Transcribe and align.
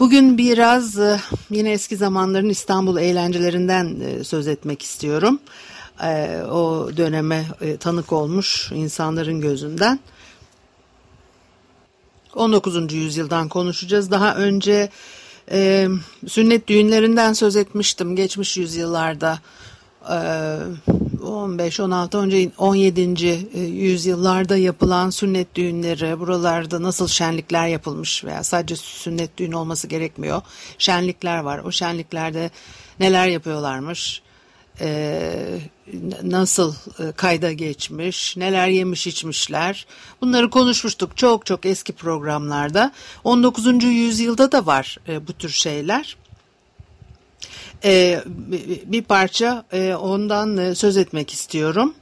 Bugün 0.00 0.38
biraz 0.38 0.98
e, 0.98 1.20
yine 1.50 1.72
eski 1.72 1.96
zamanların 1.96 2.48
İstanbul 2.48 2.98
eğlencelerinden 2.98 4.00
e, 4.00 4.24
söz 4.24 4.48
etmek 4.48 4.82
istiyorum. 4.82 5.38
E, 6.02 6.42
o 6.42 6.90
döneme 6.96 7.44
tanık 7.80 8.12
olmuş 8.12 8.70
insanların 8.74 9.40
gözünden. 9.40 10.00
19. 12.34 12.92
yüzyıldan 12.92 13.48
konuşacağız. 13.48 14.10
Daha 14.10 14.34
önce 14.36 14.90
e, 15.50 15.88
sünnet 16.28 16.68
düğünlerinden 16.68 17.32
söz 17.32 17.56
etmiştim 17.56 18.16
geçmiş 18.16 18.56
yüzyıllarda. 18.56 19.38
E, 20.10 20.16
15, 21.24 21.80
16, 21.80 22.18
önce 22.18 22.50
17. 22.58 23.00
yüzyıllarda 23.60 24.56
yapılan 24.56 25.10
sünnet 25.10 25.54
düğünleri, 25.54 26.20
buralarda 26.20 26.82
nasıl 26.82 27.08
şenlikler 27.08 27.68
yapılmış 27.68 28.24
veya 28.24 28.44
sadece 28.44 28.76
sünnet 28.76 29.36
düğün 29.36 29.52
olması 29.52 29.86
gerekmiyor. 29.86 30.42
Şenlikler 30.78 31.38
var. 31.38 31.58
O 31.58 31.72
şenliklerde 31.72 32.50
neler 33.00 33.26
yapıyorlarmış? 33.28 34.22
E, 34.80 35.58
nasıl 36.22 36.74
e, 36.74 37.12
kayda 37.12 37.52
geçmiş, 37.52 38.36
neler 38.36 38.68
yemiş 38.68 39.06
içmişler. 39.06 39.86
Bunları 40.20 40.50
konuşmuştuk 40.50 41.16
çok 41.16 41.46
çok 41.46 41.66
eski 41.66 41.92
programlarda. 41.92 42.92
19. 43.24 43.84
yüzyılda 43.84 44.52
da 44.52 44.66
var 44.66 44.96
e, 45.08 45.26
bu 45.26 45.32
tür 45.32 45.50
şeyler. 45.50 46.16
E, 47.84 48.24
bir 48.84 49.02
parça 49.02 49.64
e, 49.72 49.94
ondan 49.94 50.56
e, 50.56 50.74
söz 50.74 50.96
etmek 50.96 51.32
istiyorum. 51.32 51.94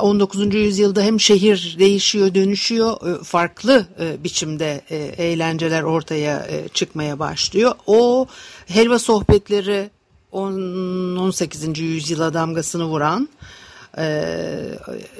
19. 0.00 0.54
E, 0.54 0.58
yüzyılda 0.58 1.02
hem 1.02 1.20
şehir 1.20 1.76
değişiyor, 1.78 2.34
dönüşüyor, 2.34 3.24
farklı 3.24 3.86
biçimde 4.24 4.80
eğlenceler 5.18 5.82
ortaya 5.82 6.46
çıkmaya 6.74 7.18
başlıyor. 7.18 7.72
O 7.86 8.26
helva 8.66 8.98
sohbetleri 8.98 9.90
18. 10.32 11.78
yüzyıla 11.78 12.34
damgasını 12.34 12.84
vuran 12.84 13.28
e, 13.98 14.04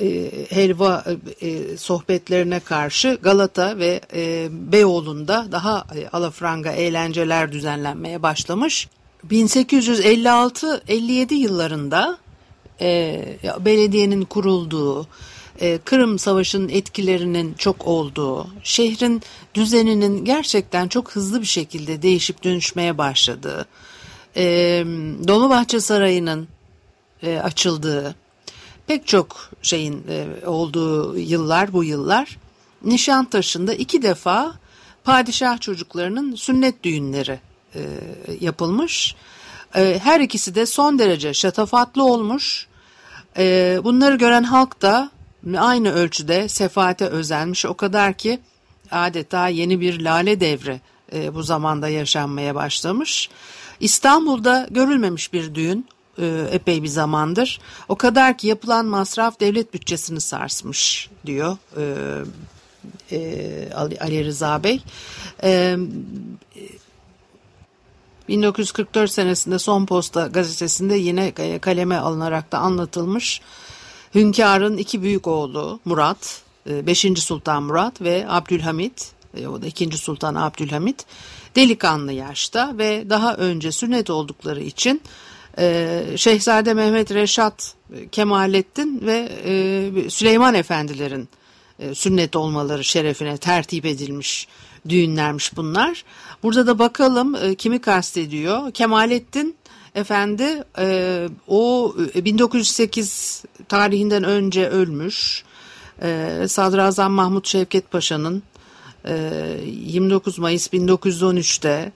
e, 0.00 0.30
helva 0.50 1.04
e, 1.40 1.76
sohbetlerine 1.76 2.60
karşı 2.60 3.18
Galata 3.22 3.78
ve 3.78 4.00
Beyoğlu'nda 4.50 5.46
daha 5.52 5.86
alafranga 6.12 6.70
eğlenceler 6.70 7.52
düzenlenmeye 7.52 8.22
başlamış. 8.22 8.88
1856-57 9.30 11.34
yıllarında 11.34 12.18
belediyenin 13.64 14.24
kurulduğu, 14.24 15.06
Kırım 15.84 16.18
Savaşı'nın 16.18 16.68
etkilerinin 16.68 17.54
çok 17.54 17.86
olduğu, 17.86 18.46
şehrin 18.62 19.22
düzeninin 19.54 20.24
gerçekten 20.24 20.88
çok 20.88 21.10
hızlı 21.10 21.40
bir 21.40 21.46
şekilde 21.46 22.02
değişip 22.02 22.44
dönüşmeye 22.44 22.98
başladığı, 22.98 23.66
e, 24.36 24.84
Dolmabahçe 25.28 25.80
Sarayı'nın 25.80 26.48
e, 27.22 27.38
açıldığı, 27.38 28.14
pek 28.86 29.06
çok 29.06 29.50
şeyin 29.62 30.04
e, 30.08 30.46
olduğu 30.46 31.18
yıllar 31.18 31.72
bu 31.72 31.84
yıllar. 31.84 32.38
Nişantaşı'nda 32.84 33.74
iki 33.74 34.02
defa 34.02 34.54
padişah 35.04 35.60
çocuklarının 35.60 36.34
sünnet 36.34 36.82
düğünleri 36.82 37.40
e, 37.74 37.80
yapılmış. 38.40 39.14
E, 39.74 40.00
her 40.02 40.20
ikisi 40.20 40.54
de 40.54 40.66
son 40.66 40.98
derece 40.98 41.34
şatafatlı 41.34 42.04
olmuş. 42.04 42.66
E, 43.38 43.78
bunları 43.84 44.16
gören 44.16 44.42
halk 44.42 44.82
da 44.82 45.10
aynı 45.58 45.92
ölçüde 45.92 46.48
sefaate 46.48 47.06
özenmiş. 47.06 47.66
O 47.66 47.74
kadar 47.74 48.14
ki 48.14 48.40
adeta 48.90 49.48
yeni 49.48 49.80
bir 49.80 50.00
lale 50.00 50.40
devri 50.40 50.80
e, 51.12 51.34
bu 51.34 51.42
zamanda 51.42 51.88
yaşanmaya 51.88 52.54
başlamış. 52.54 53.30
İstanbul'da 53.80 54.66
görülmemiş 54.70 55.32
bir 55.32 55.54
düğün 55.54 55.86
e, 56.18 56.48
epey 56.52 56.82
bir 56.82 56.88
zamandır. 56.88 57.60
O 57.88 57.96
kadar 57.96 58.38
ki 58.38 58.46
yapılan 58.46 58.86
masraf 58.86 59.40
devlet 59.40 59.74
bütçesini 59.74 60.20
sarsmış 60.20 61.10
diyor 61.26 61.56
e, 61.76 63.16
e, 63.16 63.72
Ali 64.00 64.24
Rıza 64.24 64.64
Bey. 64.64 64.82
1944 68.28 69.10
senesinde 69.10 69.58
Son 69.58 69.86
Posta 69.86 70.26
gazetesinde 70.26 70.94
yine 70.94 71.32
kaleme 71.60 71.96
alınarak 71.96 72.52
da 72.52 72.58
anlatılmış. 72.58 73.40
Hünkârın 74.14 74.76
iki 74.76 75.02
büyük 75.02 75.26
oğlu 75.26 75.80
Murat, 75.84 76.42
5. 76.66 77.06
Sultan 77.16 77.62
Murat 77.62 78.00
ve 78.00 78.24
Abdülhamit, 78.28 79.12
o 79.48 79.62
da 79.62 79.66
2. 79.66 79.98
Sultan 79.98 80.34
Abdülhamit 80.34 81.06
delikanlı 81.56 82.12
yaşta 82.12 82.78
ve 82.78 83.10
daha 83.10 83.34
önce 83.34 83.72
sünnet 83.72 84.10
oldukları 84.10 84.60
için 84.60 85.02
e, 85.58 86.02
Şehzade 86.16 86.74
Mehmet 86.74 87.14
Reşat 87.14 87.74
Kemalettin 88.12 89.02
ve 89.06 89.28
e, 89.44 90.10
Süleyman 90.10 90.54
Efendilerin 90.54 91.28
e, 91.78 91.94
sünnet 91.94 92.36
olmaları 92.36 92.84
şerefine 92.84 93.36
tertip 93.36 93.86
edilmiş 93.86 94.48
düğünlermiş 94.88 95.56
bunlar. 95.56 96.04
Burada 96.42 96.66
da 96.66 96.78
bakalım 96.78 97.34
e, 97.34 97.54
kimi 97.54 97.78
kastediyor. 97.78 98.72
Kemalettin 98.72 99.56
Efendi 99.94 100.64
e, 100.78 101.28
o 101.48 101.94
1908 102.14 103.42
tarihinden 103.68 104.24
önce 104.24 104.68
ölmüş. 104.68 105.44
E, 106.02 106.38
Sadrazam 106.48 107.12
Mahmut 107.12 107.48
Şevket 107.48 107.90
Paşa'nın 107.90 108.42
29 109.06 110.38
ee, 110.38 110.40
Mayıs 110.40 110.68
1913'te 110.68 111.92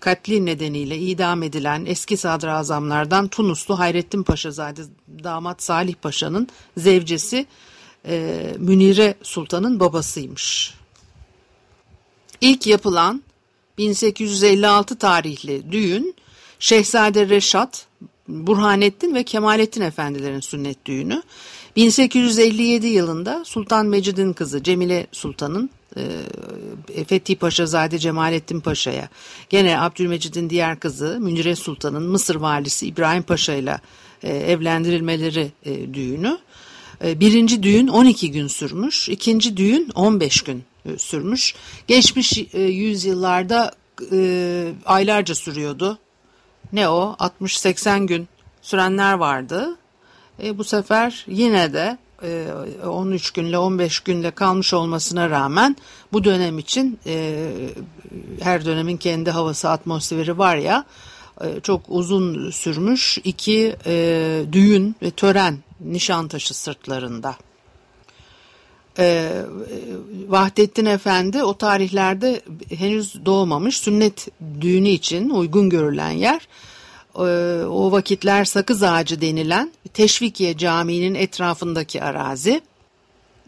katli 0.00 0.46
nedeniyle 0.46 0.98
idam 0.98 1.42
edilen 1.42 1.84
eski 1.86 2.16
sadrazamlardan 2.16 3.28
Tunuslu 3.28 3.78
Hayrettin 3.78 4.22
Paşazade 4.22 4.82
damat 5.24 5.62
Salih 5.62 5.94
Paşa'nın 5.94 6.48
zevcesi 6.76 7.46
e, 8.06 8.46
Münire 8.58 9.14
Sultan'ın 9.22 9.80
babasıymış. 9.80 10.74
İlk 12.40 12.66
yapılan 12.66 13.22
1856 13.78 14.98
tarihli 14.98 15.72
düğün 15.72 16.14
Şehzade 16.58 17.28
Reşat, 17.28 17.86
Burhanettin 18.28 19.14
ve 19.14 19.22
Kemalettin 19.22 19.80
Efendilerin 19.80 20.40
sünnet 20.40 20.86
düğünü. 20.86 21.22
1857 21.76 22.86
yılında 22.86 23.44
Sultan 23.44 23.86
Mecid'in 23.86 24.32
kızı 24.32 24.62
Cemile 24.62 25.06
Sultan'ın 25.12 25.70
Fethi 27.06 27.36
Paşazade 27.36 27.98
Cemalettin 27.98 28.60
Paşa'ya, 28.60 29.08
gene 29.50 29.80
Abdülmecid'in 29.80 30.50
diğer 30.50 30.80
kızı 30.80 31.18
Münire 31.20 31.56
Sultan'ın 31.56 32.02
Mısır 32.02 32.36
valisi 32.36 32.86
İbrahim 32.86 33.22
Paşa 33.22 33.54
ile 33.54 33.80
e, 34.22 34.36
evlendirilmeleri 34.36 35.52
e, 35.64 35.94
düğünü. 35.94 36.38
E, 37.04 37.20
birinci 37.20 37.62
düğün 37.62 37.88
12 37.88 38.30
gün 38.30 38.46
sürmüş, 38.46 39.08
ikinci 39.08 39.56
düğün 39.56 39.90
15 39.94 40.42
gün 40.42 40.64
e, 40.86 40.98
sürmüş. 40.98 41.54
Geçmiş 41.86 42.38
e, 42.52 42.62
yüzyıllarda 42.62 43.72
e, 44.12 44.72
aylarca 44.86 45.34
sürüyordu. 45.34 45.98
Ne 46.72 46.88
o? 46.88 47.16
60-80 47.18 48.06
gün 48.06 48.28
sürenler 48.62 49.12
vardı. 49.12 49.76
E, 50.42 50.58
bu 50.58 50.64
sefer 50.64 51.24
yine 51.28 51.72
de 51.72 51.98
13 52.86 53.28
e, 53.28 53.40
günle 53.40 53.58
15 53.58 54.00
günle 54.00 54.30
kalmış 54.30 54.74
olmasına 54.74 55.30
rağmen 55.30 55.76
bu 56.12 56.24
dönem 56.24 56.58
için 56.58 56.98
e, 57.06 57.50
her 58.40 58.64
dönemin 58.64 58.96
kendi 58.96 59.30
havası 59.30 59.70
atmosferi 59.70 60.38
var 60.38 60.56
ya 60.56 60.84
e, 61.40 61.60
çok 61.60 61.82
uzun 61.88 62.50
sürmüş 62.50 63.18
iki 63.24 63.76
düğün 64.52 64.96
ve 65.02 65.10
tören 65.10 65.58
Nişantaşı 65.80 66.54
sırtlarında. 66.54 67.36
Vahdettin 70.28 70.86
Efendi 70.86 71.42
o 71.42 71.58
tarihlerde 71.58 72.42
henüz 72.68 73.26
doğmamış 73.26 73.78
sünnet 73.78 74.28
düğünü 74.60 74.88
için 74.88 75.30
uygun 75.30 75.70
görülen 75.70 76.10
yer 76.10 76.48
o 77.14 77.92
vakitler 77.92 78.44
Sakız 78.44 78.82
Ağacı 78.82 79.20
denilen 79.20 79.72
Teşvikiye 79.94 80.56
Camii'nin 80.56 81.14
etrafındaki 81.14 82.02
arazi. 82.02 82.60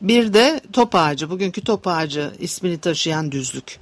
Bir 0.00 0.34
de 0.34 0.60
Top 0.72 0.94
Ağacı, 0.94 1.30
bugünkü 1.30 1.60
Top 1.60 1.86
Ağacı 1.86 2.32
ismini 2.38 2.78
taşıyan 2.78 3.32
düzlük. 3.32 3.78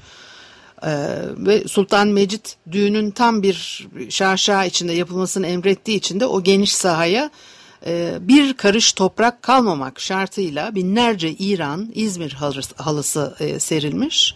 Ee, 0.87 1.08
ve 1.37 1.69
Sultan 1.69 2.08
Mecit 2.08 2.56
düğünün 2.73 3.11
tam 3.11 3.43
bir 3.43 3.88
şaşa 4.08 4.64
içinde 4.64 4.93
yapılmasını 4.93 5.46
emrettiği 5.46 5.99
için 5.99 6.20
de 6.20 6.26
o 6.26 6.43
geniş 6.43 6.75
sahaya 6.75 7.31
e, 7.87 8.19
bir 8.20 8.55
karış 8.55 8.93
toprak 8.93 9.43
kalmamak 9.43 10.00
şartıyla 10.00 10.75
binlerce 10.75 11.31
İran 11.31 11.93
İzmir 11.94 12.32
halısı 12.76 13.35
e, 13.40 13.61
serilmiş. 13.61 14.35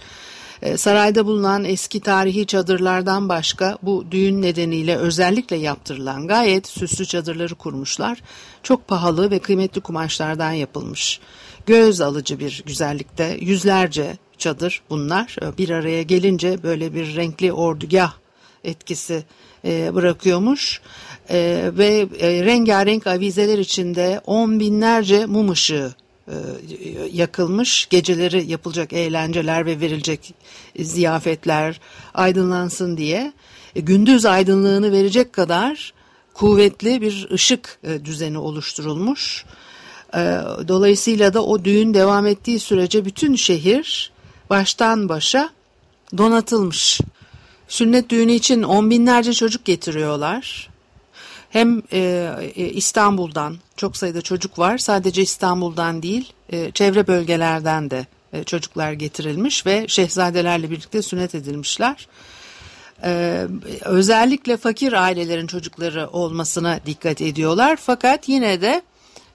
Sarayda 0.77 1.27
bulunan 1.27 1.65
eski 1.65 2.01
tarihi 2.01 2.47
çadırlardan 2.47 3.29
başka 3.29 3.79
bu 3.83 4.05
düğün 4.11 4.43
nedeniyle 4.43 4.97
özellikle 4.97 5.57
yaptırılan 5.57 6.27
gayet 6.27 6.67
süslü 6.67 7.07
çadırları 7.07 7.55
kurmuşlar. 7.55 8.23
Çok 8.63 8.89
pahalı 8.89 9.31
ve 9.31 9.39
kıymetli 9.39 9.81
kumaşlardan 9.81 10.53
yapılmış. 10.53 11.21
Göz 11.67 12.01
alıcı 12.01 12.39
bir 12.39 12.63
güzellikte 12.67 13.37
yüzlerce 13.41 14.17
çadır 14.39 14.83
bunlar 14.91 15.37
bir 15.59 15.71
araya 15.71 16.03
gelince 16.03 16.63
böyle 16.63 16.95
bir 16.95 17.17
renkli 17.17 17.53
ordugah 17.53 18.13
etkisi 18.65 19.25
bırakıyormuş. 19.65 20.81
E, 21.31 21.71
ve 21.73 22.09
e, 22.21 22.45
rengarenk 22.45 23.07
avizeler 23.07 23.59
içinde 23.59 24.21
on 24.27 24.61
binlerce 24.61 25.27
mum 25.27 25.51
ışığı 25.51 25.95
e, 26.01 26.06
yakılmış. 27.13 27.87
Geceleri 27.91 28.51
yapılacak 28.51 28.93
eğlenceler 28.93 29.67
ve 29.67 29.81
verilecek 29.81 30.35
ziyafetler 30.79 31.81
aydınlansın 32.15 32.97
diye 32.97 33.33
e, 33.77 33.81
gündüz 33.81 34.27
aydınlığını 34.27 34.93
verecek 34.93 35.33
kadar 35.33 35.93
kuvvetli 36.35 37.01
bir 37.01 37.29
ışık 37.33 37.79
e, 37.85 38.05
düzeni 38.05 38.39
oluşturulmuş. 38.39 39.45
E, 40.15 40.19
dolayısıyla 40.69 41.35
da 41.35 41.45
o 41.45 41.65
düğün 41.65 41.95
devam 41.95 42.27
ettiği 42.27 42.61
sürece 42.61 43.05
bütün 43.05 43.35
şehir 43.35 44.13
baştan 44.51 45.09
başa 45.09 45.51
donatılmış. 46.19 47.01
Sünnet 47.69 48.09
düğünü 48.09 48.33
için 48.33 48.63
on 48.63 48.91
binlerce 48.91 49.33
çocuk 49.33 49.65
getiriyorlar 49.65 50.76
hem 51.51 51.83
e, 51.93 52.31
e, 52.57 52.69
İstanbul'dan 52.69 53.57
çok 53.77 53.97
sayıda 53.97 54.23
çocuk 54.23 54.59
var. 54.59 54.79
Sadece 54.79 55.23
İstanbul'dan 55.23 56.03
değil, 56.03 56.33
e, 56.53 56.71
çevre 56.71 57.07
bölgelerden 57.07 57.91
de 57.91 58.07
e, 58.33 58.45
çocuklar 58.45 58.93
getirilmiş 58.93 59.67
ve 59.67 59.89
şehzadelerle 59.89 60.71
birlikte 60.71 61.03
sünnet 61.03 61.35
edilmişler. 61.35 62.09
E, 63.05 63.43
özellikle 63.85 64.57
fakir 64.57 64.93
ailelerin 64.93 65.47
çocukları 65.47 66.09
olmasına 66.09 66.81
dikkat 66.87 67.21
ediyorlar. 67.21 67.77
Fakat 67.77 68.29
yine 68.29 68.61
de 68.61 68.83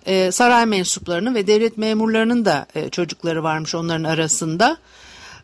e, 0.06 0.32
saray 0.32 0.66
mensuplarının 0.66 1.36
ve 1.36 1.48
devlet 1.48 1.78
memurlarının 1.78 2.46
da 2.46 2.66
e, 2.76 2.90
çocukları 2.90 3.44
varmış 3.44 3.76
onların 3.76 4.04
arasında. 4.04 4.78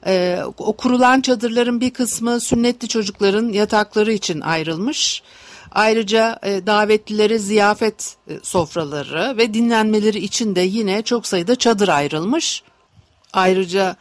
E, 0.06 0.42
o 0.58 0.78
kurulan 0.78 1.22
çadırların 1.22 1.82
bir 1.82 1.90
kısmı 1.90 2.40
sünnetli 2.40 2.88
çocukların 2.88 3.50
yatakları 3.50 4.14
için 4.14 4.42
ayrılmış. 4.42 5.24
Ayrıca 5.72 6.40
e, 6.44 6.68
davetlilere 6.68 7.40
ziyafet 7.40 8.16
e, 8.28 8.40
sofraları 8.44 9.38
ve 9.38 9.54
dinlenmeleri 9.54 10.20
için 10.20 10.56
de 10.56 10.62
yine 10.62 11.02
çok 11.02 11.28
sayıda 11.28 11.56
çadır 11.56 11.88
ayrılmış. 11.88 12.64
Ayrıca 13.34 13.96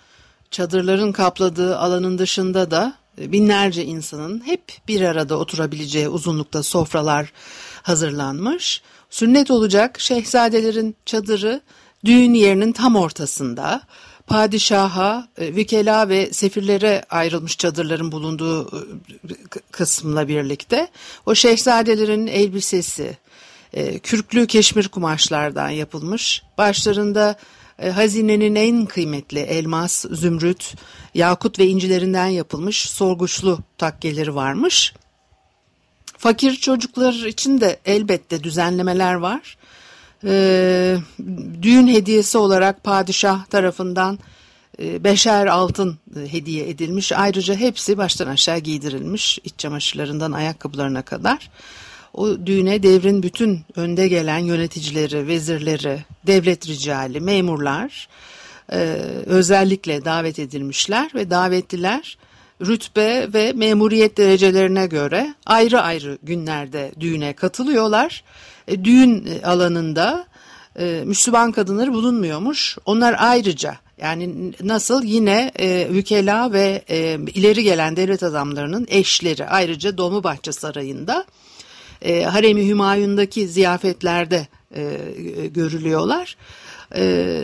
çadırların 0.51 1.13
kapladığı 1.13 1.79
alanın 1.79 2.19
dışında 2.19 2.71
da 2.71 2.95
e, 3.21 3.33
binlerce 3.33 3.85
insanın 3.85 4.47
hep 4.47 4.63
bir 4.89 5.01
arada 5.01 5.39
oturabileceği 5.39 6.09
uzunlukta 6.09 6.63
sofralar 6.63 7.33
hazırlanmış. 7.83 8.83
Sünnet 9.11 9.51
olacak 9.51 10.01
şehzadelerin 10.01 10.97
çadırı 11.07 11.61
düğün 12.05 12.35
yerinin 12.35 12.73
tam 12.73 12.97
ortasında 12.97 13.83
padişaha, 14.27 15.29
e, 15.39 15.55
vükela 15.55 16.09
ve 16.09 16.33
sefirlere 16.33 17.05
ayrılmış 17.11 17.59
çadırların 17.59 18.13
bulunduğu 18.13 18.67
e, 18.67 19.35
kısımla 19.71 20.29
birlikte 20.29 20.89
o 21.27 21.35
şehzadelerin 21.35 22.27
elbisesi, 22.27 23.17
e, 23.73 23.99
kürklü 23.99 24.47
keşmir 24.47 24.89
kumaşlardan 24.89 25.71
yapılmış, 25.71 26.43
başlarında 26.59 27.37
hazinenin 27.95 28.55
en 28.55 28.87
kıymetli 28.87 29.39
elmas, 29.39 30.05
zümrüt, 30.11 30.75
yakut 31.15 31.59
ve 31.59 31.67
incilerinden 31.67 32.27
yapılmış 32.27 32.81
sorguçlu 32.91 33.59
takkeleri 33.79 34.35
varmış. 34.35 34.95
Fakir 36.19 36.57
çocuklar 36.57 37.13
için 37.13 37.61
de 37.61 37.81
elbette 37.85 38.45
düzenlemeler 38.45 39.15
var 39.15 39.57
e, 40.25 40.97
düğün 41.63 41.87
hediyesi 41.87 42.39
olarak 42.39 42.85
padişah 42.85 43.47
tarafından 43.47 44.19
e, 44.83 45.05
beşer 45.05 45.47
altın 45.47 45.99
e, 46.17 46.33
hediye 46.33 46.69
edilmiş. 46.69 47.13
Ayrıca 47.13 47.55
hepsi 47.55 47.99
baştan 47.99 48.27
aşağı 48.27 48.59
giydirilmiş 48.59 49.39
iç 49.45 49.55
çamaşırlarından 49.59 50.33
ayakkabılarına 50.33 51.03
kadar. 51.03 51.51
O 52.15 52.47
düğüne 52.47 52.83
devrin 52.83 53.23
bütün 53.23 53.61
önde 53.77 54.09
gelen 54.09 54.39
yöneticileri, 54.39 55.27
vezirleri, 55.27 56.05
devlet 56.27 56.69
ricali, 56.69 57.21
memurlar 57.21 58.09
e, 58.73 58.79
özellikle 59.27 60.05
davet 60.05 60.39
edilmişler 60.39 61.11
ve 61.15 61.31
davetliler 61.31 62.19
rütbe 62.61 63.33
ve 63.35 63.53
memuriyet 63.53 64.19
derecelerine 64.19 64.87
göre 64.87 65.35
ayrı 65.47 65.81
ayrı 65.81 66.19
günlerde 66.23 66.93
düğüne 67.01 67.33
katılıyorlar 67.33 68.25
e, 68.69 68.85
düğün 68.85 69.29
alanında 69.45 70.27
e, 70.79 71.03
Müslüman 71.07 71.53
kadınları 71.53 71.93
bulunmuyormuş. 71.93 72.79
Onlar 72.87 73.17
ayrıca 73.19 73.77
yani 74.01 74.53
nasıl 74.63 75.05
yine 75.05 75.53
e, 75.59 75.89
vükela 75.91 76.53
ve 76.53 76.85
e, 76.91 77.19
ileri 77.35 77.63
gelen 77.63 77.97
devlet 77.97 78.23
adamlarının 78.23 78.87
eşleri 78.91 79.47
ayrıca 79.47 79.99
Dolmabahçe 79.99 80.53
Sarayı'nda 80.53 81.25
e, 82.03 82.23
Haremi 82.23 82.69
Hümayun'daki 82.69 83.49
ziyafetlerde 83.49 84.47
e, 84.77 85.01
görülüyorlar. 85.55 86.37
E, 86.97 87.43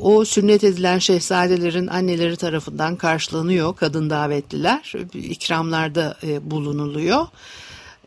o 0.00 0.24
sünnet 0.24 0.64
edilen 0.64 0.98
şehzadelerin 0.98 1.86
anneleri 1.86 2.36
tarafından 2.36 2.96
karşılanıyor 2.96 3.76
kadın 3.76 4.10
davetliler 4.10 4.92
ikramlarda 5.14 6.16
e, 6.22 6.50
bulunuluyor. 6.50 7.26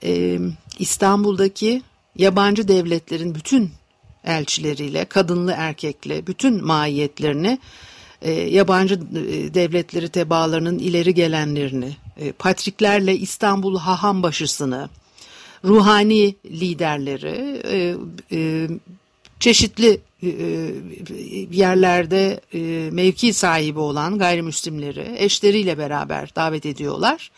E, 0.03 0.39
İstanbul'daki 0.79 1.81
yabancı 2.17 2.67
devletlerin 2.67 3.35
bütün 3.35 3.71
elçileriyle, 4.23 5.05
kadınlı 5.05 5.53
erkekli 5.57 6.27
bütün 6.27 6.65
mahiyetlerini, 6.65 7.59
e, 8.21 8.31
yabancı 8.31 8.93
e, 8.95 9.53
devletleri 9.53 10.09
tebaalarının 10.09 10.79
ileri 10.79 11.13
gelenlerini, 11.13 11.95
e, 12.17 12.31
patriklerle 12.31 13.17
İstanbul 13.17 13.77
haham 13.79 14.23
başısını, 14.23 14.89
ruhani 15.65 16.35
liderleri, 16.45 17.61
e, 17.71 17.95
e, 18.31 18.67
çeşitli 19.39 19.99
e, 20.23 20.29
yerlerde 21.51 22.41
e, 22.53 22.89
mevki 22.91 23.33
sahibi 23.33 23.79
olan 23.79 24.17
gayrimüslimleri 24.19 25.15
eşleriyle 25.17 25.77
beraber 25.77 26.35
davet 26.35 26.65
ediyorlar. 26.65 27.31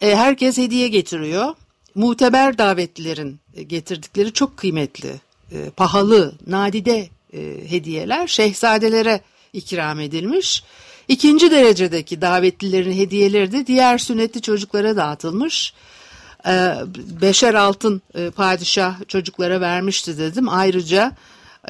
E, 0.00 0.16
herkes 0.16 0.58
hediye 0.58 0.88
getiriyor 0.88 1.54
muteber 1.96 2.58
davetlilerin 2.58 3.40
e, 3.54 3.62
getirdikleri 3.62 4.32
çok 4.32 4.56
kıymetli, 4.56 5.14
e, 5.52 5.70
pahalı, 5.70 6.34
nadide 6.46 7.08
e, 7.32 7.70
hediyeler 7.70 8.26
şehzadelere 8.26 9.20
ikram 9.52 10.00
edilmiş. 10.00 10.64
İkinci 11.08 11.50
derecedeki 11.50 12.20
davetlilerin 12.20 12.92
hediyeleri 12.92 13.52
de 13.52 13.66
diğer 13.66 13.98
sünnetli 13.98 14.42
çocuklara 14.42 14.96
dağıtılmış. 14.96 15.74
E, 16.46 16.74
beşer 17.22 17.54
altın 17.54 18.02
e, 18.14 18.30
padişah 18.30 19.08
çocuklara 19.08 19.60
vermişti 19.60 20.18
dedim. 20.18 20.48
Ayrıca 20.48 21.12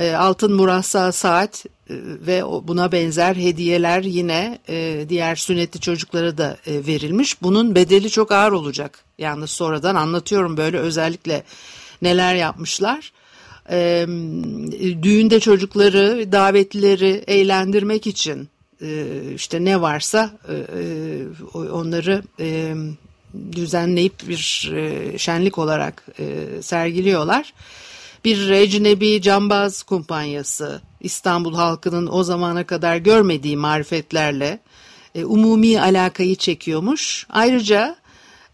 altın 0.05 0.53
murassa 0.53 1.13
saat 1.13 1.67
e, 1.67 1.95
ve 2.27 2.43
buna 2.63 2.93
benzer 2.93 3.37
hediyeler 3.37 4.03
yine 4.03 4.59
e, 4.69 5.07
diğer 5.09 5.37
sünnetli 5.37 5.81
çocuklara 5.81 6.39
da 6.39 6.57
e, 6.67 6.87
verilmiş. 6.87 7.43
Bunun 7.43 7.75
bedeli 7.75 8.11
çok 8.11 8.33
ağır 8.33 8.53
olacak. 8.53 9.05
Yalnız 9.19 9.51
sonradan 9.51 9.95
anlatıyorum 9.95 10.57
böyle 10.57 10.79
özellikle 10.79 11.43
neler 12.03 12.35
yapmışlar. 12.35 13.13
E, 13.71 14.07
düğünde 15.03 15.41
çocukları, 15.41 16.33
davetlileri 16.33 17.25
eğlendirmek 17.27 18.07
için 18.07 18.49
e, 18.83 19.07
işte 19.35 19.65
ne 19.65 19.81
varsa 19.81 20.31
e, 20.49 20.55
e 20.55 21.59
onları 21.59 22.23
e, 22.41 22.75
düzenleyip 23.53 24.29
bir 24.29 24.73
e, 24.75 25.19
şenlik 25.19 25.59
olarak 25.59 26.07
e, 26.19 26.63
sergiliyorlar 26.63 27.53
bir 28.27 28.51
ecnebi 28.51 29.23
cambaz 29.23 29.83
kumpanyası 29.83 30.81
İstanbul 31.01 31.55
halkının 31.55 32.09
o 32.13 32.25
zamana 32.25 32.67
kadar 32.67 32.97
görmediği 32.97 33.57
marifetlerle 33.57 34.61
e, 35.15 35.25
umumi 35.25 35.81
alakayı 35.81 36.37
çekiyormuş. 36.37 37.27
Ayrıca 37.31 37.97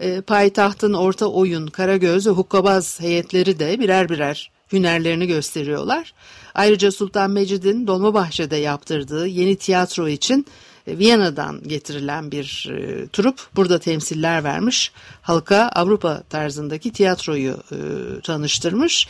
e, 0.01 0.21
payitahtın 0.21 0.93
orta 0.93 1.27
oyun, 1.27 1.67
karagöz 1.67 2.27
ve 2.27 2.31
hukkabaz 2.31 3.01
heyetleri 3.01 3.59
de 3.59 3.81
birer 3.81 4.09
birer 4.09 4.51
hünerlerini 4.73 5.27
gösteriyorlar. 5.27 6.15
Ayrıca 6.55 6.93
Sultan 6.93 7.31
Mecid'in 7.31 7.87
Dolmabahçe'de 7.87 8.57
yaptırdığı 8.57 9.27
yeni 9.27 9.57
tiyatro 9.57 10.09
için 10.09 10.47
e, 10.87 10.99
Viyana'dan 10.99 11.63
getirilen 11.63 12.31
bir 12.33 12.71
e, 12.73 13.09
trup 13.09 13.41
burada 13.57 13.79
temsiller 13.79 14.45
vermiş. 14.45 14.93
Halka 15.23 15.71
Avrupa 15.75 16.23
tarzındaki 16.31 16.93
tiyatroyu 16.93 17.57
e, 17.73 17.77
tanıştırmış. 18.21 19.09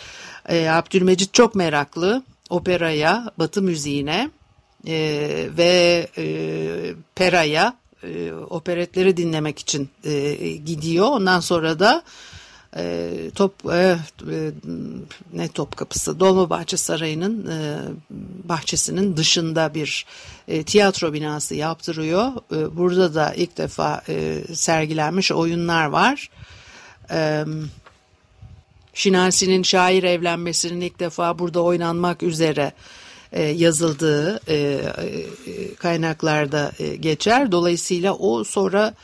E, 0.49 0.68
Abdülmecit 0.68 1.34
çok 1.34 1.54
meraklı 1.54 2.22
operaya, 2.50 3.30
batı 3.38 3.62
müziğine 3.62 4.30
e, 4.87 5.49
ve 5.56 6.08
e, 6.18 6.25
peraya, 7.14 7.76
e, 8.02 8.32
operetleri 8.32 9.16
dinlemek 9.16 9.58
için 9.58 9.90
e, 10.04 10.34
gidiyor. 10.56 11.06
Ondan 11.06 11.40
sonra 11.40 11.78
da 11.78 12.02
e, 12.76 13.11
top 13.34 13.54
e, 13.72 13.99
e, 14.30 14.50
ne 15.32 15.49
top 15.49 15.76
kapısı 15.76 16.20
Dolmabahçe 16.20 16.76
Sarayı'nın 16.76 17.46
e, 17.50 17.78
bahçesinin 18.44 19.16
dışında 19.16 19.75
bir 19.75 20.06
e, 20.49 20.62
tiyatro 20.62 21.12
binası 21.12 21.54
yaptırıyor. 21.54 22.32
E, 22.52 22.76
burada 22.76 23.14
da 23.14 23.34
ilk 23.34 23.58
defa 23.58 24.02
e, 24.08 24.44
sergilenmiş 24.54 25.32
oyunlar 25.32 25.87
var. 25.87 26.30
E, 27.11 27.44
Şinasi'nin 28.94 29.62
şair 29.62 30.02
evlenmesinin 30.02 30.80
ilk 30.80 31.00
defa 31.00 31.38
burada 31.38 31.61
oynanmak 31.62 32.22
üzere 32.22 32.72
e, 33.32 33.42
yazıldığı 33.42 34.40
e, 34.49 34.56
e, 34.56 35.75
kaynaklarda 35.75 36.72
e, 36.78 36.96
geçer. 36.96 37.52
Dolayısıyla 37.52 38.14
o 38.14 38.44
sonra 38.44 38.94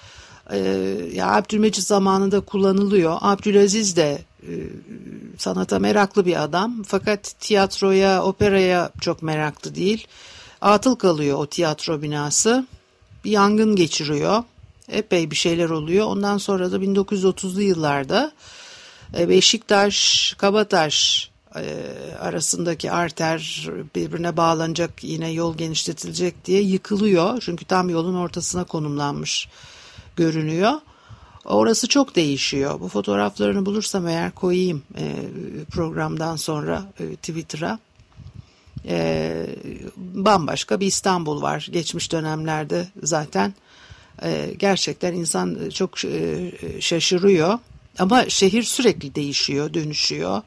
e, 0.51 0.59
ya 1.15 1.37
Abdülmecit 1.37 1.85
zamanında 1.85 2.41
kullanılıyor. 2.41 3.19
Abdülaziz 3.21 3.97
de 3.97 4.19
e, 4.43 4.53
sanata 5.39 5.79
meraklı 5.79 6.27
bir 6.27 6.43
adam 6.43 6.83
fakat 6.87 7.35
tiyatroya, 7.41 8.23
operaya 8.25 8.91
çok 9.01 9.23
meraklı 9.23 9.75
değil. 9.75 10.07
Atıl 10.61 10.97
kalıyor 10.97 11.39
o 11.39 11.47
tiyatro 11.47 12.03
binası. 12.03 12.67
Bir 13.25 13.31
yangın 13.31 13.77
geçiriyor. 13.77 14.43
Epey 14.89 15.31
bir 15.31 15.37
şeyler 15.37 15.71
oluyor. 15.71 16.07
Ondan 16.07 16.39
sonra 16.39 16.73
da 16.73 16.77
1930'lu 16.77 17.63
yıllarda 17.63 18.33
Beşiktaş, 19.13 20.35
Kabataş 20.39 21.31
e, 21.57 21.85
arasındaki 22.21 22.91
arter 22.93 23.69
birbirine 23.95 24.37
bağlanacak 24.37 25.05
yine 25.05 25.31
yol 25.31 25.57
genişletilecek 25.57 26.45
diye 26.45 26.63
yıkılıyor. 26.63 27.41
Çünkü 27.41 27.65
tam 27.65 27.91
yolun 27.91 28.15
ortasına 28.15 28.65
konumlanmış 28.65 29.49
görünüyor. 30.17 30.73
Orası 31.45 31.89
çok 31.89 32.17
değişiyor. 32.17 32.81
Bu 32.81 32.89
fotoğraflarını 32.89 33.67
bulursam 33.67 34.09
eğer 34.09 34.31
koyayım 34.31 34.83
e, 34.99 35.15
programdan 35.71 36.37
sonra 36.37 36.85
Twitter'a. 37.23 37.79
bambaşka 39.97 40.81
bir 40.81 40.87
İstanbul 40.87 41.43
var 41.43 41.69
geçmiş 41.73 42.13
dönemlerde 42.13 42.89
zaten. 43.03 43.55
gerçekten 44.59 45.15
insan 45.15 45.71
çok 45.71 45.99
şaşırıyor. 46.81 47.59
Ama 47.99 48.29
şehir 48.29 48.63
sürekli 48.63 49.15
değişiyor, 49.15 49.75
dönüşüyor. 49.75 50.43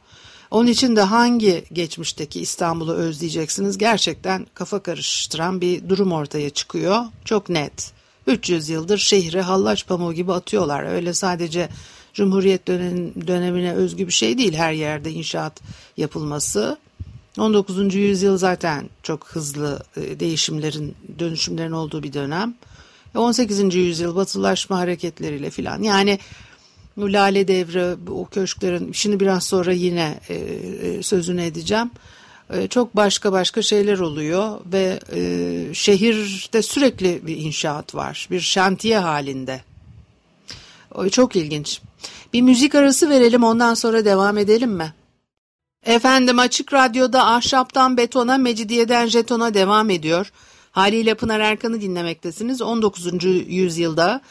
Onun 0.52 0.68
için 0.68 0.96
de 0.96 1.02
hangi 1.02 1.66
geçmişteki 1.74 2.42
İstanbul'u 2.42 2.94
özleyeceksiniz 2.94 3.78
gerçekten 3.78 4.48
kafa 4.54 4.80
karıştıran 4.84 5.62
bir 5.62 5.90
durum 5.90 6.12
ortaya 6.12 6.50
çıkıyor. 6.50 7.06
Çok 7.26 7.50
net. 7.50 7.92
300 8.28 8.70
yıldır 8.70 8.98
şehri 8.98 9.42
hallaç 9.42 9.88
pamuğu 9.88 10.14
gibi 10.14 10.34
atıyorlar. 10.34 10.84
Öyle 10.84 11.14
sadece 11.14 11.70
Cumhuriyet 12.14 12.68
dönemine 13.28 13.74
özgü 13.74 14.08
bir 14.08 14.14
şey 14.14 14.38
değil 14.38 14.54
her 14.54 14.74
yerde 14.74 15.12
inşaat 15.12 15.62
yapılması. 15.98 16.78
19. 17.40 17.96
yüzyıl 17.96 18.38
zaten 18.38 18.90
çok 19.04 19.28
hızlı 19.28 19.84
e, 19.98 20.20
değişimlerin, 20.20 20.96
dönüşümlerin 21.20 21.72
olduğu 21.72 22.04
bir 22.04 22.14
dönem. 22.14 22.56
18. 23.16 23.76
yüzyıl 23.76 24.16
batılaşma 24.16 24.80
hareketleriyle 24.80 25.50
filan. 25.50 25.84
Yani 25.84 26.20
Lale 27.08 27.48
Devri, 27.48 28.12
o 28.12 28.26
köşklerin 28.26 28.92
şimdi 28.92 29.20
biraz 29.20 29.44
sonra 29.44 29.72
yine 29.72 30.20
e, 30.30 30.36
e, 30.36 31.04
sözünü 31.04 31.44
edeceğim. 31.44 31.92
E, 32.54 32.68
çok 32.68 32.96
başka 32.96 33.32
başka 33.32 33.62
şeyler 33.62 34.00
oluyor 34.00 34.60
ve 34.66 35.00
e, 35.16 35.74
şehirde 35.74 36.62
sürekli 36.62 37.28
bir 37.28 37.38
inşaat 37.38 37.96
var. 37.96 38.28
Bir 38.32 38.40
şantiye 38.40 39.00
halinde. 39.00 39.62
O 40.96 41.10
çok 41.10 41.36
ilginç. 41.36 41.82
Bir 42.34 42.42
müzik 42.42 42.76
arası 42.76 43.10
verelim 43.10 43.44
ondan 43.44 43.74
sonra 43.74 44.06
devam 44.06 44.38
edelim 44.38 44.72
mi? 44.72 44.94
Efendim 45.86 46.40
Açık 46.40 46.74
Radyo'da 46.74 47.28
ahşaptan 47.28 47.98
betona, 47.98 48.38
mecidiyeden 48.38 49.08
jetona 49.08 49.54
devam 49.54 49.90
ediyor. 49.90 50.32
Haliyle 50.72 51.16
Pınar 51.16 51.40
Erkan'ı 51.40 51.82
dinlemektesiniz. 51.82 52.62
19. 52.62 53.24
yüzyılda 53.48 54.22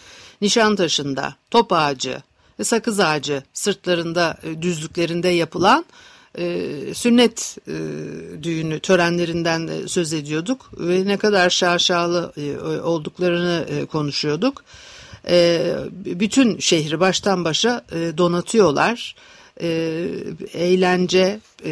Nişantaşı'nda 0.40 1.34
top 1.50 1.72
ağacı, 1.72 2.22
sakız 2.64 3.00
ağacı 3.00 3.42
sırtlarında 3.52 4.38
e, 4.42 4.62
düzlüklerinde 4.62 5.28
yapılan 5.28 5.84
e, 6.38 6.66
sünnet 6.94 7.58
e, 7.68 7.72
düğünü 8.42 8.80
törenlerinden 8.80 9.86
söz 9.86 10.12
ediyorduk 10.12 10.70
ve 10.78 11.06
ne 11.06 11.16
kadar 11.16 11.50
şaşalı 11.50 12.32
e, 12.36 12.58
olduklarını 12.80 13.66
e, 13.68 13.86
konuşuyorduk. 13.86 14.64
E, 15.28 15.72
bütün 16.04 16.58
şehri 16.58 17.00
baştan 17.00 17.44
başa 17.44 17.84
e, 17.92 18.18
donatıyorlar. 18.18 19.14
E, 19.62 19.68
eğlence, 20.54 21.40
e, 21.64 21.70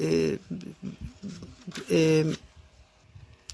e, 0.00 0.38
e, 1.90 2.24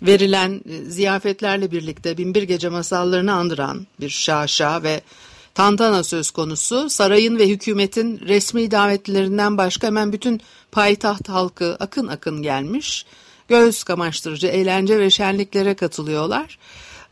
verilen 0.03 0.61
ziyafetlerle 0.89 1.71
birlikte 1.71 2.19
binbir 2.19 2.43
gece 2.43 2.69
masallarını 2.69 3.33
andıran 3.33 3.87
bir 4.01 4.09
şaşa 4.09 4.83
ve 4.83 5.01
tantana 5.55 6.05
söz 6.05 6.31
konusu. 6.31 6.91
Sarayın 6.91 7.39
ve 7.39 7.49
hükümetin 7.49 8.19
resmi 8.19 8.71
davetlilerinden 8.71 9.59
başka 9.59 9.87
hemen 9.87 10.13
bütün 10.13 10.41
payitaht 10.73 11.29
halkı 11.29 11.77
akın 11.81 12.07
akın 12.07 12.43
gelmiş. 12.43 13.07
Göz 13.49 13.85
kamaştırıcı 13.85 14.47
eğlence 14.47 14.99
ve 14.99 15.11
şenliklere 15.11 15.75
katılıyorlar. 15.75 16.59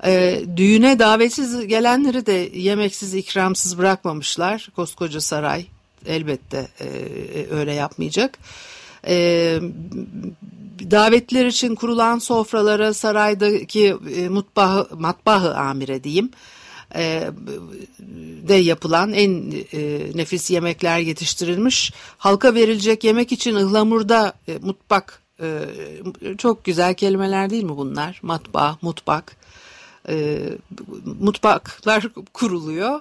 E, 0.05 0.43
düğüne 0.57 0.99
davetsiz 0.99 1.67
gelenleri 1.67 2.27
de 2.27 2.51
yemeksiz 2.55 3.15
ikramsız 3.15 3.79
bırakmamışlar. 3.79 4.69
Koskoca 4.77 5.21
saray 5.21 5.67
elbette 6.07 6.69
e, 6.81 6.87
öyle 7.51 7.73
yapmayacak. 7.73 8.39
E, 9.07 9.59
davetler 10.91 11.47
için 11.47 11.75
kurulan 11.75 12.19
sofralara 12.19 12.95
saraydaki 12.95 13.97
e, 14.17 14.29
mutbahı, 14.29 14.89
matbahı 14.99 15.57
amire 15.57 16.05
diyeyim 16.05 16.31
e, 16.95 17.31
de 18.49 18.55
yapılan 18.55 19.13
en 19.13 19.55
e, 19.73 20.11
nefis 20.15 20.51
yemekler 20.51 20.99
yetiştirilmiş. 20.99 21.93
Halka 22.19 22.55
verilecek 22.55 23.05
yemek 23.05 23.33
için 23.33 23.55
ıhlamurda 23.55 24.33
e, 24.49 24.59
mutbak 24.63 25.23
çok 26.39 26.65
güzel 26.65 26.95
kelimeler 26.95 27.51
değil 27.51 27.65
mi 27.65 27.77
bunlar? 27.77 28.21
Matbaa, 28.23 28.79
mutbak. 28.83 29.37
Mutbaklar 31.21 32.07
kuruluyor. 32.33 33.01